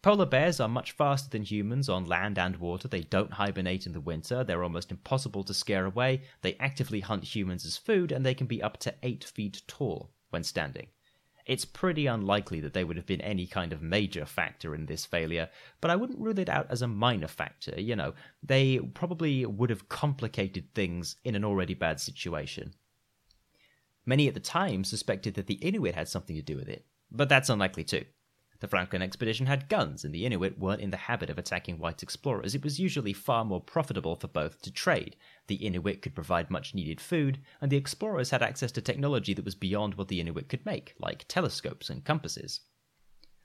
Polar 0.00 0.26
bears 0.26 0.60
are 0.60 0.68
much 0.68 0.92
faster 0.92 1.28
than 1.28 1.42
humans 1.42 1.88
on 1.88 2.06
land 2.06 2.38
and 2.38 2.56
water. 2.56 2.88
They 2.88 3.02
don't 3.02 3.32
hibernate 3.32 3.84
in 3.84 3.92
the 3.92 4.00
winter. 4.00 4.44
They're 4.44 4.62
almost 4.62 4.90
impossible 4.90 5.44
to 5.44 5.52
scare 5.52 5.84
away. 5.84 6.22
They 6.40 6.54
actively 6.54 7.00
hunt 7.00 7.24
humans 7.24 7.66
as 7.66 7.76
food, 7.76 8.10
and 8.10 8.24
they 8.24 8.34
can 8.34 8.46
be 8.46 8.62
up 8.62 8.78
to 8.78 8.94
8 9.02 9.24
feet 9.24 9.62
tall 9.66 10.12
when 10.30 10.44
standing. 10.44 10.86
It's 11.48 11.64
pretty 11.64 12.06
unlikely 12.06 12.60
that 12.60 12.74
they 12.74 12.84
would 12.84 12.98
have 12.98 13.06
been 13.06 13.22
any 13.22 13.46
kind 13.46 13.72
of 13.72 13.80
major 13.80 14.26
factor 14.26 14.74
in 14.74 14.84
this 14.84 15.06
failure, 15.06 15.48
but 15.80 15.90
I 15.90 15.96
wouldn't 15.96 16.20
rule 16.20 16.38
it 16.38 16.50
out 16.50 16.66
as 16.70 16.82
a 16.82 16.86
minor 16.86 17.26
factor. 17.26 17.80
You 17.80 17.96
know, 17.96 18.12
they 18.42 18.78
probably 18.78 19.46
would 19.46 19.70
have 19.70 19.88
complicated 19.88 20.74
things 20.74 21.16
in 21.24 21.34
an 21.34 21.46
already 21.46 21.72
bad 21.72 22.00
situation. 22.00 22.74
Many 24.04 24.28
at 24.28 24.34
the 24.34 24.40
time 24.40 24.84
suspected 24.84 25.34
that 25.34 25.46
the 25.46 25.54
Inuit 25.54 25.94
had 25.94 26.08
something 26.08 26.36
to 26.36 26.42
do 26.42 26.56
with 26.56 26.68
it, 26.68 26.84
but 27.10 27.30
that's 27.30 27.48
unlikely 27.48 27.84
too. 27.84 28.04
The 28.60 28.66
Franklin 28.66 29.02
expedition 29.02 29.46
had 29.46 29.68
guns, 29.68 30.04
and 30.04 30.12
the 30.12 30.26
Inuit 30.26 30.58
weren't 30.58 30.80
in 30.80 30.90
the 30.90 30.96
habit 30.96 31.30
of 31.30 31.38
attacking 31.38 31.78
white 31.78 32.02
explorers. 32.02 32.56
It 32.56 32.64
was 32.64 32.80
usually 32.80 33.12
far 33.12 33.44
more 33.44 33.60
profitable 33.60 34.16
for 34.16 34.26
both 34.26 34.60
to 34.62 34.72
trade. 34.72 35.14
The 35.46 35.64
Inuit 35.64 36.02
could 36.02 36.16
provide 36.16 36.50
much 36.50 36.74
needed 36.74 37.00
food, 37.00 37.38
and 37.60 37.70
the 37.70 37.76
explorers 37.76 38.30
had 38.30 38.42
access 38.42 38.72
to 38.72 38.80
technology 38.80 39.32
that 39.34 39.44
was 39.44 39.54
beyond 39.54 39.94
what 39.94 40.08
the 40.08 40.20
Inuit 40.20 40.48
could 40.48 40.66
make, 40.66 40.94
like 40.98 41.24
telescopes 41.28 41.88
and 41.88 42.04
compasses. 42.04 42.62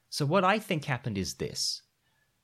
So, 0.10 0.26
what 0.26 0.44
I 0.44 0.58
think 0.58 0.86
happened 0.86 1.18
is 1.18 1.36
this. 1.36 1.84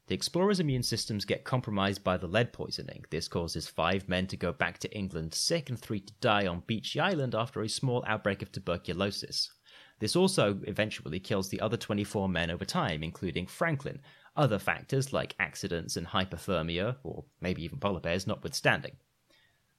The 0.06 0.16
explorers' 0.16 0.60
immune 0.60 0.84
systems 0.84 1.26
get 1.26 1.44
compromised 1.44 2.04
by 2.04 2.18
the 2.18 2.28
lead 2.28 2.54
poisoning. 2.54 3.06
This 3.10 3.28
causes 3.28 3.68
five 3.68 4.08
men 4.10 4.26
to 4.28 4.38
go 4.38 4.52
back 4.52 4.80
to 4.80 4.92
England 4.92 5.34
sick 5.34 5.70
and 5.70 5.80
three 5.80 6.00
to 6.02 6.14
die 6.22 6.48
on 6.48 6.64
Beechey 6.64 7.00
Island 7.00 7.34
after 7.34 7.62
a 7.62 7.70
small 7.70 8.04
outbreak 8.08 8.42
of 8.42 8.52
tuberculosis. 8.52 9.52
This 10.00 10.16
also 10.16 10.60
eventually 10.64 11.20
kills 11.20 11.50
the 11.50 11.62
other 11.62 11.78
24 11.78 12.30
men 12.30 12.50
over 12.50 12.66
time, 12.66 13.04
including 13.04 13.46
Franklin, 13.48 14.02
other 14.36 14.58
factors 14.58 15.12
like 15.12 15.36
accidents 15.40 15.98
and 15.98 16.08
hypothermia, 16.08 16.96
or 17.04 17.26
maybe 17.42 17.64
even 17.64 17.80
polar 17.80 18.00
bears, 18.00 18.26
notwithstanding. 18.26 18.96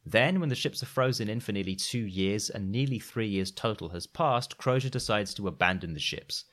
Then, 0.05 0.41
when 0.41 0.49
the 0.49 0.55
ships 0.55 0.83
are 0.83 0.87
frozen 0.87 1.29
in 1.29 1.41
for 1.41 1.53
nearly 1.53 1.75
two 1.75 2.07
years 2.07 2.51
and 2.51 2.71
nearly 2.71 2.99
three 2.99 3.29
years 3.29 3.51
total 3.51 3.91
has 3.91 4.07
passed, 4.07 4.57
Crozier 4.57 4.91
decides 4.91 5.35
to 5.35 5.49
abandon 5.49 5.95
the 5.95 6.01
ships. 6.01 6.45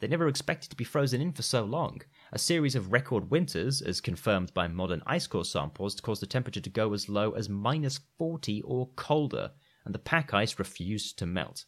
They 0.00 0.08
never 0.08 0.28
expected 0.28 0.70
to 0.70 0.76
be 0.76 0.84
frozen 0.84 1.20
in 1.20 1.32
for 1.32 1.42
so 1.42 1.64
long. 1.64 2.02
A 2.32 2.38
series 2.38 2.74
of 2.74 2.92
record 2.92 3.30
winters, 3.30 3.80
as 3.80 4.00
confirmed 4.00 4.52
by 4.52 4.68
modern 4.68 5.02
ice 5.06 5.26
core 5.26 5.44
samples, 5.44 6.00
caused 6.00 6.20
the 6.20 6.26
temperature 6.26 6.60
to 6.60 6.70
go 6.70 6.92
as 6.92 7.08
low 7.08 7.32
as 7.32 7.48
minus 7.48 8.00
40 8.18 8.60
or 8.62 8.90
colder, 8.96 9.52
and 9.84 9.94
the 9.94 9.98
pack 9.98 10.34
ice 10.34 10.58
refused 10.58 11.18
to 11.18 11.26
melt. 11.26 11.64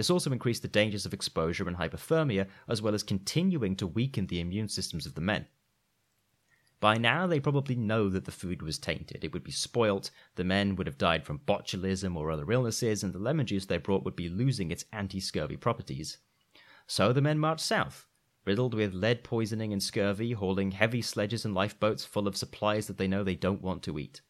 This 0.00 0.08
also 0.08 0.32
increased 0.32 0.62
the 0.62 0.68
dangers 0.68 1.04
of 1.04 1.12
exposure 1.12 1.68
and 1.68 1.76
hypothermia, 1.76 2.46
as 2.66 2.80
well 2.80 2.94
as 2.94 3.02
continuing 3.02 3.76
to 3.76 3.86
weaken 3.86 4.28
the 4.28 4.40
immune 4.40 4.68
systems 4.68 5.04
of 5.04 5.12
the 5.12 5.20
men. 5.20 5.46
By 6.80 6.96
now, 6.96 7.26
they 7.26 7.38
probably 7.38 7.74
know 7.74 8.08
that 8.08 8.24
the 8.24 8.32
food 8.32 8.62
was 8.62 8.78
tainted. 8.78 9.22
It 9.22 9.34
would 9.34 9.44
be 9.44 9.52
spoilt, 9.52 10.10
the 10.36 10.42
men 10.42 10.74
would 10.76 10.86
have 10.86 10.96
died 10.96 11.26
from 11.26 11.40
botulism 11.40 12.16
or 12.16 12.30
other 12.30 12.50
illnesses, 12.50 13.04
and 13.04 13.12
the 13.12 13.18
lemon 13.18 13.44
juice 13.44 13.66
they 13.66 13.76
brought 13.76 14.02
would 14.06 14.16
be 14.16 14.30
losing 14.30 14.70
its 14.70 14.86
anti 14.90 15.20
scurvy 15.20 15.58
properties. 15.58 16.16
So 16.86 17.12
the 17.12 17.20
men 17.20 17.38
marched 17.38 17.66
south, 17.66 18.06
riddled 18.46 18.72
with 18.72 18.94
lead 18.94 19.22
poisoning 19.22 19.70
and 19.70 19.82
scurvy, 19.82 20.32
hauling 20.32 20.70
heavy 20.70 21.02
sledges 21.02 21.44
and 21.44 21.52
lifeboats 21.52 22.06
full 22.06 22.26
of 22.26 22.38
supplies 22.38 22.86
that 22.86 22.96
they 22.96 23.06
know 23.06 23.22
they 23.22 23.34
don't 23.34 23.60
want 23.60 23.82
to 23.82 23.98
eat. 23.98 24.22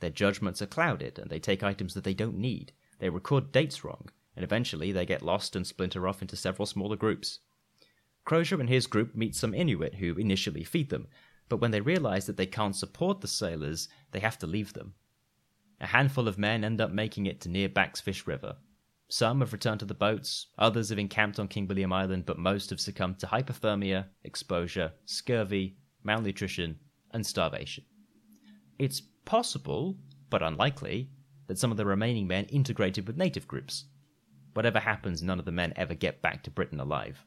Their 0.00 0.08
judgments 0.08 0.62
are 0.62 0.66
clouded, 0.66 1.18
and 1.18 1.28
they 1.28 1.38
take 1.38 1.62
items 1.62 1.92
that 1.92 2.04
they 2.04 2.14
don't 2.14 2.38
need. 2.38 2.72
They 2.98 3.10
record 3.10 3.52
dates 3.52 3.84
wrong, 3.84 4.08
and 4.38 4.44
eventually 4.44 4.92
they 4.92 5.04
get 5.04 5.20
lost 5.20 5.56
and 5.56 5.66
splinter 5.66 6.06
off 6.06 6.22
into 6.22 6.36
several 6.36 6.64
smaller 6.64 6.94
groups. 6.94 7.40
Crozier 8.24 8.60
and 8.60 8.68
his 8.68 8.86
group 8.86 9.16
meet 9.16 9.34
some 9.34 9.52
Inuit 9.52 9.96
who 9.96 10.14
initially 10.14 10.62
feed 10.62 10.90
them, 10.90 11.08
but 11.48 11.56
when 11.56 11.72
they 11.72 11.80
realize 11.80 12.26
that 12.26 12.36
they 12.36 12.46
can't 12.46 12.76
support 12.76 13.20
the 13.20 13.26
sailors, 13.26 13.88
they 14.12 14.20
have 14.20 14.38
to 14.38 14.46
leave 14.46 14.74
them. 14.74 14.94
A 15.80 15.86
handful 15.86 16.28
of 16.28 16.38
men 16.38 16.62
end 16.62 16.80
up 16.80 16.92
making 16.92 17.26
it 17.26 17.40
to 17.40 17.48
near 17.48 17.68
Back's 17.68 18.00
Fish 18.00 18.26
River, 18.26 18.56
some 19.10 19.40
have 19.40 19.54
returned 19.54 19.80
to 19.80 19.86
the 19.86 19.94
boats, 19.94 20.48
others 20.58 20.90
have 20.90 20.98
encamped 20.98 21.40
on 21.40 21.48
King 21.48 21.66
William 21.66 21.94
Island, 21.94 22.26
but 22.26 22.38
most 22.38 22.68
have 22.68 22.80
succumbed 22.80 23.18
to 23.20 23.26
hypothermia, 23.26 24.04
exposure, 24.22 24.92
scurvy, 25.06 25.78
malnutrition, 26.02 26.78
and 27.12 27.26
starvation. 27.26 27.84
It's 28.78 29.00
possible, 29.24 29.96
but 30.28 30.42
unlikely, 30.42 31.08
that 31.46 31.58
some 31.58 31.70
of 31.70 31.78
the 31.78 31.86
remaining 31.86 32.26
men 32.26 32.44
integrated 32.46 33.06
with 33.06 33.16
native 33.16 33.48
groups. 33.48 33.86
Whatever 34.58 34.80
happens, 34.80 35.22
none 35.22 35.38
of 35.38 35.44
the 35.44 35.52
men 35.52 35.72
ever 35.76 35.94
get 35.94 36.20
back 36.20 36.42
to 36.42 36.50
Britain 36.50 36.80
alive. 36.80 37.24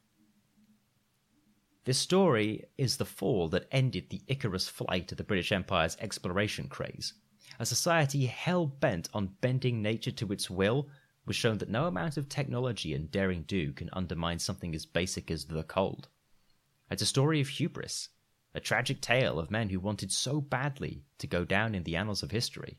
This 1.86 1.98
story 1.98 2.66
is 2.78 2.98
the 2.98 3.06
fall 3.06 3.48
that 3.48 3.70
ended 3.72 4.10
the 4.10 4.22
Icarus 4.28 4.68
flight 4.68 5.14
of 5.14 5.18
the 5.18 5.24
British 5.24 5.54
Empire's 5.54 5.96
exploration 6.02 6.68
craze. 6.68 7.14
A 7.58 7.66
society 7.66 8.26
hell 8.26 8.66
bent 8.66 9.08
on 9.14 9.38
bending 9.40 9.82
nature 9.82 10.12
to 10.12 10.34
its 10.34 10.50
will 10.50 10.90
was 11.26 11.38
shown 11.38 11.60
that 11.60 11.70
no 11.70 11.86
amount 11.86 12.18
of 12.18 12.28
technology 12.28 12.94
and 12.94 13.10
daring 13.10 13.44
do 13.44 13.72
can 13.72 13.90
undermine 13.94 14.40
something 14.40 14.76
as 14.76 14.86
basic 14.86 15.32
as 15.32 15.46
the 15.46 15.64
cold. 15.64 16.10
It's 16.90 17.02
a 17.02 17.06
story 17.06 17.40
of 17.40 17.48
hubris, 17.48 18.10
a 18.54 18.60
tragic 18.60 19.00
tale 19.00 19.40
of 19.40 19.50
men 19.50 19.70
who 19.70 19.80
wanted 19.80 20.12
so 20.12 20.42
badly 20.42 21.06
to 21.20 21.28
go 21.28 21.46
down 21.46 21.76
in 21.76 21.84
the 21.84 21.96
annals 21.96 22.24
of 22.24 22.32
history. 22.32 22.78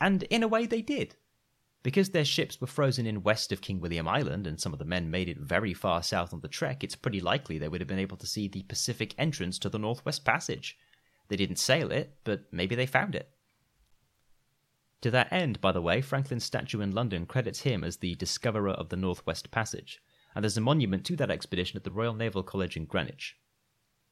And 0.00 0.24
in 0.24 0.42
a 0.42 0.48
way 0.48 0.66
they 0.66 0.82
did. 0.82 1.14
Because 1.82 2.10
their 2.10 2.24
ships 2.24 2.60
were 2.60 2.66
frozen 2.66 3.06
in 3.06 3.22
west 3.22 3.52
of 3.52 3.62
King 3.62 3.80
William 3.80 4.06
Island 4.06 4.46
and 4.46 4.60
some 4.60 4.72
of 4.72 4.78
the 4.78 4.84
men 4.84 5.10
made 5.10 5.30
it 5.30 5.38
very 5.38 5.72
far 5.72 6.02
south 6.02 6.34
on 6.34 6.40
the 6.40 6.48
trek, 6.48 6.84
it's 6.84 6.94
pretty 6.94 7.20
likely 7.20 7.56
they 7.56 7.68
would 7.68 7.80
have 7.80 7.88
been 7.88 7.98
able 7.98 8.18
to 8.18 8.26
see 8.26 8.48
the 8.48 8.64
Pacific 8.64 9.14
entrance 9.16 9.58
to 9.60 9.70
the 9.70 9.78
Northwest 9.78 10.24
Passage. 10.24 10.76
They 11.28 11.36
didn't 11.36 11.56
sail 11.56 11.90
it, 11.90 12.18
but 12.24 12.44
maybe 12.52 12.74
they 12.74 12.86
found 12.86 13.14
it. 13.14 13.30
To 15.00 15.10
that 15.10 15.32
end, 15.32 15.62
by 15.62 15.72
the 15.72 15.80
way, 15.80 16.02
Franklin's 16.02 16.44
statue 16.44 16.82
in 16.82 16.92
London 16.92 17.24
credits 17.24 17.60
him 17.60 17.82
as 17.82 17.96
the 17.96 18.14
discoverer 18.16 18.72
of 18.72 18.90
the 18.90 18.96
Northwest 18.96 19.50
Passage, 19.50 20.02
and 20.34 20.44
there's 20.44 20.58
a 20.58 20.60
monument 20.60 21.06
to 21.06 21.16
that 21.16 21.30
expedition 21.30 21.78
at 21.78 21.84
the 21.84 21.90
Royal 21.90 22.14
Naval 22.14 22.42
College 22.42 22.76
in 22.76 22.84
Greenwich. 22.84 23.36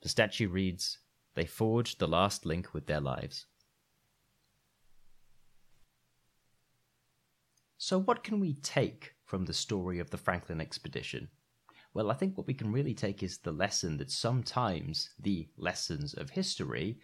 The 0.00 0.08
statue 0.08 0.48
reads, 0.48 0.98
They 1.34 1.44
forged 1.44 1.98
the 1.98 2.08
last 2.08 2.46
link 2.46 2.72
with 2.72 2.86
their 2.86 3.00
lives. 3.00 3.44
So, 7.80 7.96
what 7.96 8.24
can 8.24 8.40
we 8.40 8.54
take 8.54 9.14
from 9.24 9.44
the 9.44 9.54
story 9.54 10.00
of 10.00 10.10
the 10.10 10.18
Franklin 10.18 10.60
expedition? 10.60 11.28
Well, 11.94 12.10
I 12.10 12.14
think 12.14 12.36
what 12.36 12.48
we 12.48 12.54
can 12.54 12.72
really 12.72 12.92
take 12.92 13.22
is 13.22 13.38
the 13.38 13.52
lesson 13.52 13.98
that 13.98 14.10
sometimes 14.10 15.10
the 15.18 15.48
lessons 15.56 16.12
of 16.12 16.30
history 16.30 16.98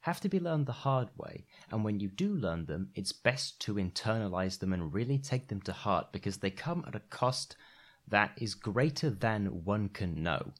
have 0.00 0.20
to 0.20 0.28
be 0.28 0.38
learned 0.38 0.66
the 0.66 0.72
hard 0.72 1.08
way. 1.16 1.46
And 1.70 1.82
when 1.82 1.98
you 1.98 2.08
do 2.08 2.34
learn 2.34 2.66
them, 2.66 2.90
it's 2.94 3.10
best 3.10 3.58
to 3.62 3.76
internalize 3.76 4.58
them 4.58 4.74
and 4.74 4.92
really 4.92 5.18
take 5.18 5.48
them 5.48 5.62
to 5.62 5.72
heart 5.72 6.12
because 6.12 6.36
they 6.36 6.50
come 6.50 6.84
at 6.86 6.94
a 6.94 7.00
cost 7.00 7.56
that 8.06 8.32
is 8.36 8.54
greater 8.54 9.08
than 9.08 9.64
one 9.64 9.88
can 9.88 10.22
know. 10.22 10.52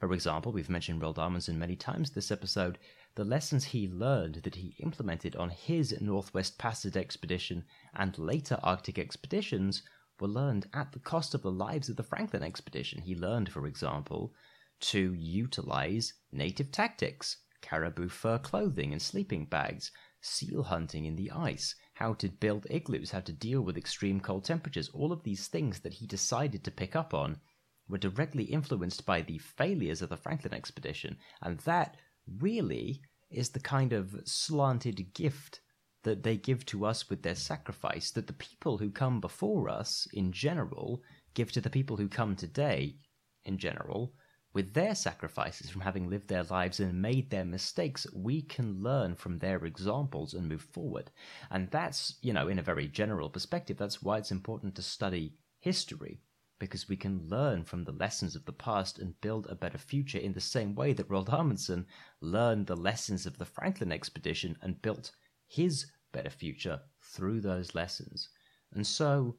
For 0.00 0.12
example, 0.14 0.52
we've 0.52 0.70
mentioned 0.70 1.02
Roald 1.02 1.18
Amundsen 1.18 1.58
many 1.58 1.76
times 1.76 2.10
this 2.10 2.30
episode. 2.30 2.78
The 3.14 3.24
lessons 3.24 3.64
he 3.64 3.88
learned 3.88 4.36
that 4.36 4.54
he 4.54 4.74
implemented 4.78 5.36
on 5.36 5.50
his 5.50 6.00
Northwest 6.00 6.56
Passage 6.56 6.96
expedition 6.96 7.64
and 7.94 8.16
later 8.16 8.58
Arctic 8.62 8.98
expeditions 8.98 9.82
were 10.18 10.28
learned 10.28 10.66
at 10.72 10.92
the 10.92 10.98
cost 10.98 11.34
of 11.34 11.42
the 11.42 11.52
lives 11.52 11.90
of 11.90 11.96
the 11.96 12.02
Franklin 12.02 12.42
expedition. 12.42 13.02
He 13.02 13.14
learned, 13.14 13.50
for 13.50 13.66
example, 13.66 14.32
to 14.80 15.12
utilize 15.12 16.14
native 16.32 16.72
tactics, 16.72 17.36
caribou 17.60 18.08
fur 18.08 18.38
clothing 18.38 18.92
and 18.92 19.02
sleeping 19.02 19.44
bags, 19.44 19.92
seal 20.22 20.62
hunting 20.62 21.04
in 21.04 21.16
the 21.16 21.30
ice, 21.30 21.74
how 21.94 22.14
to 22.14 22.28
build 22.28 22.66
igloos, 22.70 23.10
how 23.10 23.20
to 23.20 23.32
deal 23.32 23.60
with 23.60 23.76
extreme 23.76 24.20
cold 24.20 24.44
temperatures, 24.44 24.88
all 24.88 25.12
of 25.12 25.22
these 25.22 25.48
things 25.48 25.80
that 25.80 25.94
he 25.94 26.06
decided 26.06 26.64
to 26.64 26.70
pick 26.70 26.96
up 26.96 27.12
on 27.12 27.40
were 27.88 27.98
directly 27.98 28.44
influenced 28.44 29.04
by 29.04 29.20
the 29.20 29.38
failures 29.38 30.00
of 30.00 30.08
the 30.08 30.16
Franklin 30.16 30.54
expedition. 30.54 31.18
And 31.42 31.58
that 31.60 31.96
really 32.26 33.02
is 33.30 33.50
the 33.50 33.60
kind 33.60 33.92
of 33.92 34.14
slanted 34.24 35.14
gift 35.14 35.60
that 36.02 36.22
they 36.22 36.36
give 36.36 36.66
to 36.66 36.84
us 36.84 37.08
with 37.08 37.22
their 37.22 37.34
sacrifice 37.34 38.10
that 38.10 38.26
the 38.26 38.32
people 38.32 38.78
who 38.78 38.90
come 38.90 39.20
before 39.20 39.68
us 39.68 40.06
in 40.12 40.32
general 40.32 41.00
give 41.34 41.52
to 41.52 41.60
the 41.60 41.70
people 41.70 41.96
who 41.96 42.08
come 42.08 42.34
today 42.34 42.96
in 43.44 43.56
general 43.56 44.12
with 44.54 44.74
their 44.74 44.94
sacrifices 44.94 45.70
from 45.70 45.80
having 45.80 46.10
lived 46.10 46.28
their 46.28 46.42
lives 46.44 46.78
and 46.78 47.00
made 47.00 47.30
their 47.30 47.44
mistakes, 47.44 48.06
we 48.14 48.42
can 48.42 48.82
learn 48.82 49.14
from 49.14 49.38
their 49.38 49.64
examples 49.64 50.34
and 50.34 50.48
move 50.48 50.62
forward. 50.62 51.10
And 51.50 51.70
that's, 51.70 52.16
you 52.20 52.32
know, 52.32 52.48
in 52.48 52.58
a 52.58 52.62
very 52.62 52.86
general 52.86 53.30
perspective, 53.30 53.78
that's 53.78 54.02
why 54.02 54.18
it's 54.18 54.30
important 54.30 54.74
to 54.74 54.82
study 54.82 55.36
history, 55.60 56.20
because 56.62 56.88
we 56.88 56.94
can 56.94 57.28
learn 57.28 57.64
from 57.64 57.82
the 57.82 57.90
lessons 57.90 58.36
of 58.36 58.44
the 58.44 58.52
past 58.52 59.00
and 59.00 59.20
build 59.20 59.48
a 59.48 59.54
better 59.56 59.78
future 59.78 60.18
in 60.18 60.32
the 60.32 60.40
same 60.40 60.76
way 60.76 60.92
that 60.92 61.08
Roald 61.08 61.28
Amundsen 61.28 61.84
learned 62.20 62.68
the 62.68 62.76
lessons 62.76 63.26
of 63.26 63.36
the 63.36 63.44
Franklin 63.44 63.90
expedition 63.90 64.56
and 64.62 64.80
built 64.80 65.10
his 65.48 65.86
better 66.12 66.30
future 66.30 66.80
through 67.00 67.40
those 67.40 67.74
lessons. 67.74 68.28
And 68.72 68.86
so, 68.86 69.34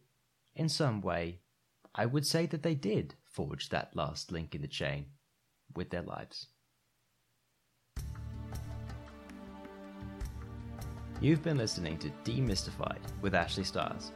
in 0.58 0.68
some 0.68 1.00
way, 1.00 1.40
I 1.96 2.08
would 2.08 2.28
say 2.28 2.46
that 2.48 2.62
they 2.62 2.76
did 2.76 3.16
forge 3.24 3.70
that 3.70 3.96
last 3.96 4.30
link 4.30 4.54
in 4.54 4.62
the 4.62 4.68
chain 4.68 5.06
with 5.78 5.92
their 5.92 6.02
lives. 6.02 6.48
You've 11.22 11.42
been 11.42 11.58
listening 11.58 11.98
to 12.00 12.10
Demystified 12.26 13.00
with 13.22 13.34
Ashley 13.34 13.64
Stars. 13.64 14.12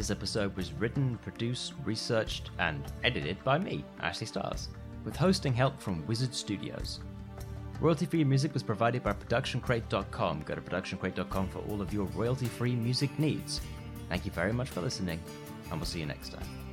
This 0.00 0.10
episode 0.10 0.56
was 0.56 0.72
written, 0.72 1.18
produced, 1.18 1.74
researched, 1.84 2.52
and 2.58 2.82
edited 3.04 3.36
by 3.44 3.58
me, 3.58 3.84
Ashley 4.00 4.26
Stars, 4.26 4.70
with 5.04 5.14
hosting 5.14 5.52
help 5.52 5.78
from 5.78 6.06
Wizard 6.06 6.34
Studios. 6.34 7.00
Royalty 7.82 8.06
free 8.06 8.24
music 8.24 8.54
was 8.54 8.62
provided 8.62 9.02
by 9.02 9.12
ProductionCrate.com. 9.12 10.44
Go 10.46 10.54
to 10.54 10.60
ProductionCrate.com 10.62 11.48
for 11.48 11.58
all 11.68 11.82
of 11.82 11.92
your 11.92 12.06
royalty 12.14 12.46
free 12.46 12.74
music 12.74 13.18
needs. 13.18 13.60
Thank 14.08 14.24
you 14.24 14.30
very 14.30 14.54
much 14.54 14.70
for 14.70 14.80
listening, 14.80 15.20
and 15.70 15.78
we'll 15.78 15.84
see 15.84 16.00
you 16.00 16.06
next 16.06 16.30
time. 16.30 16.69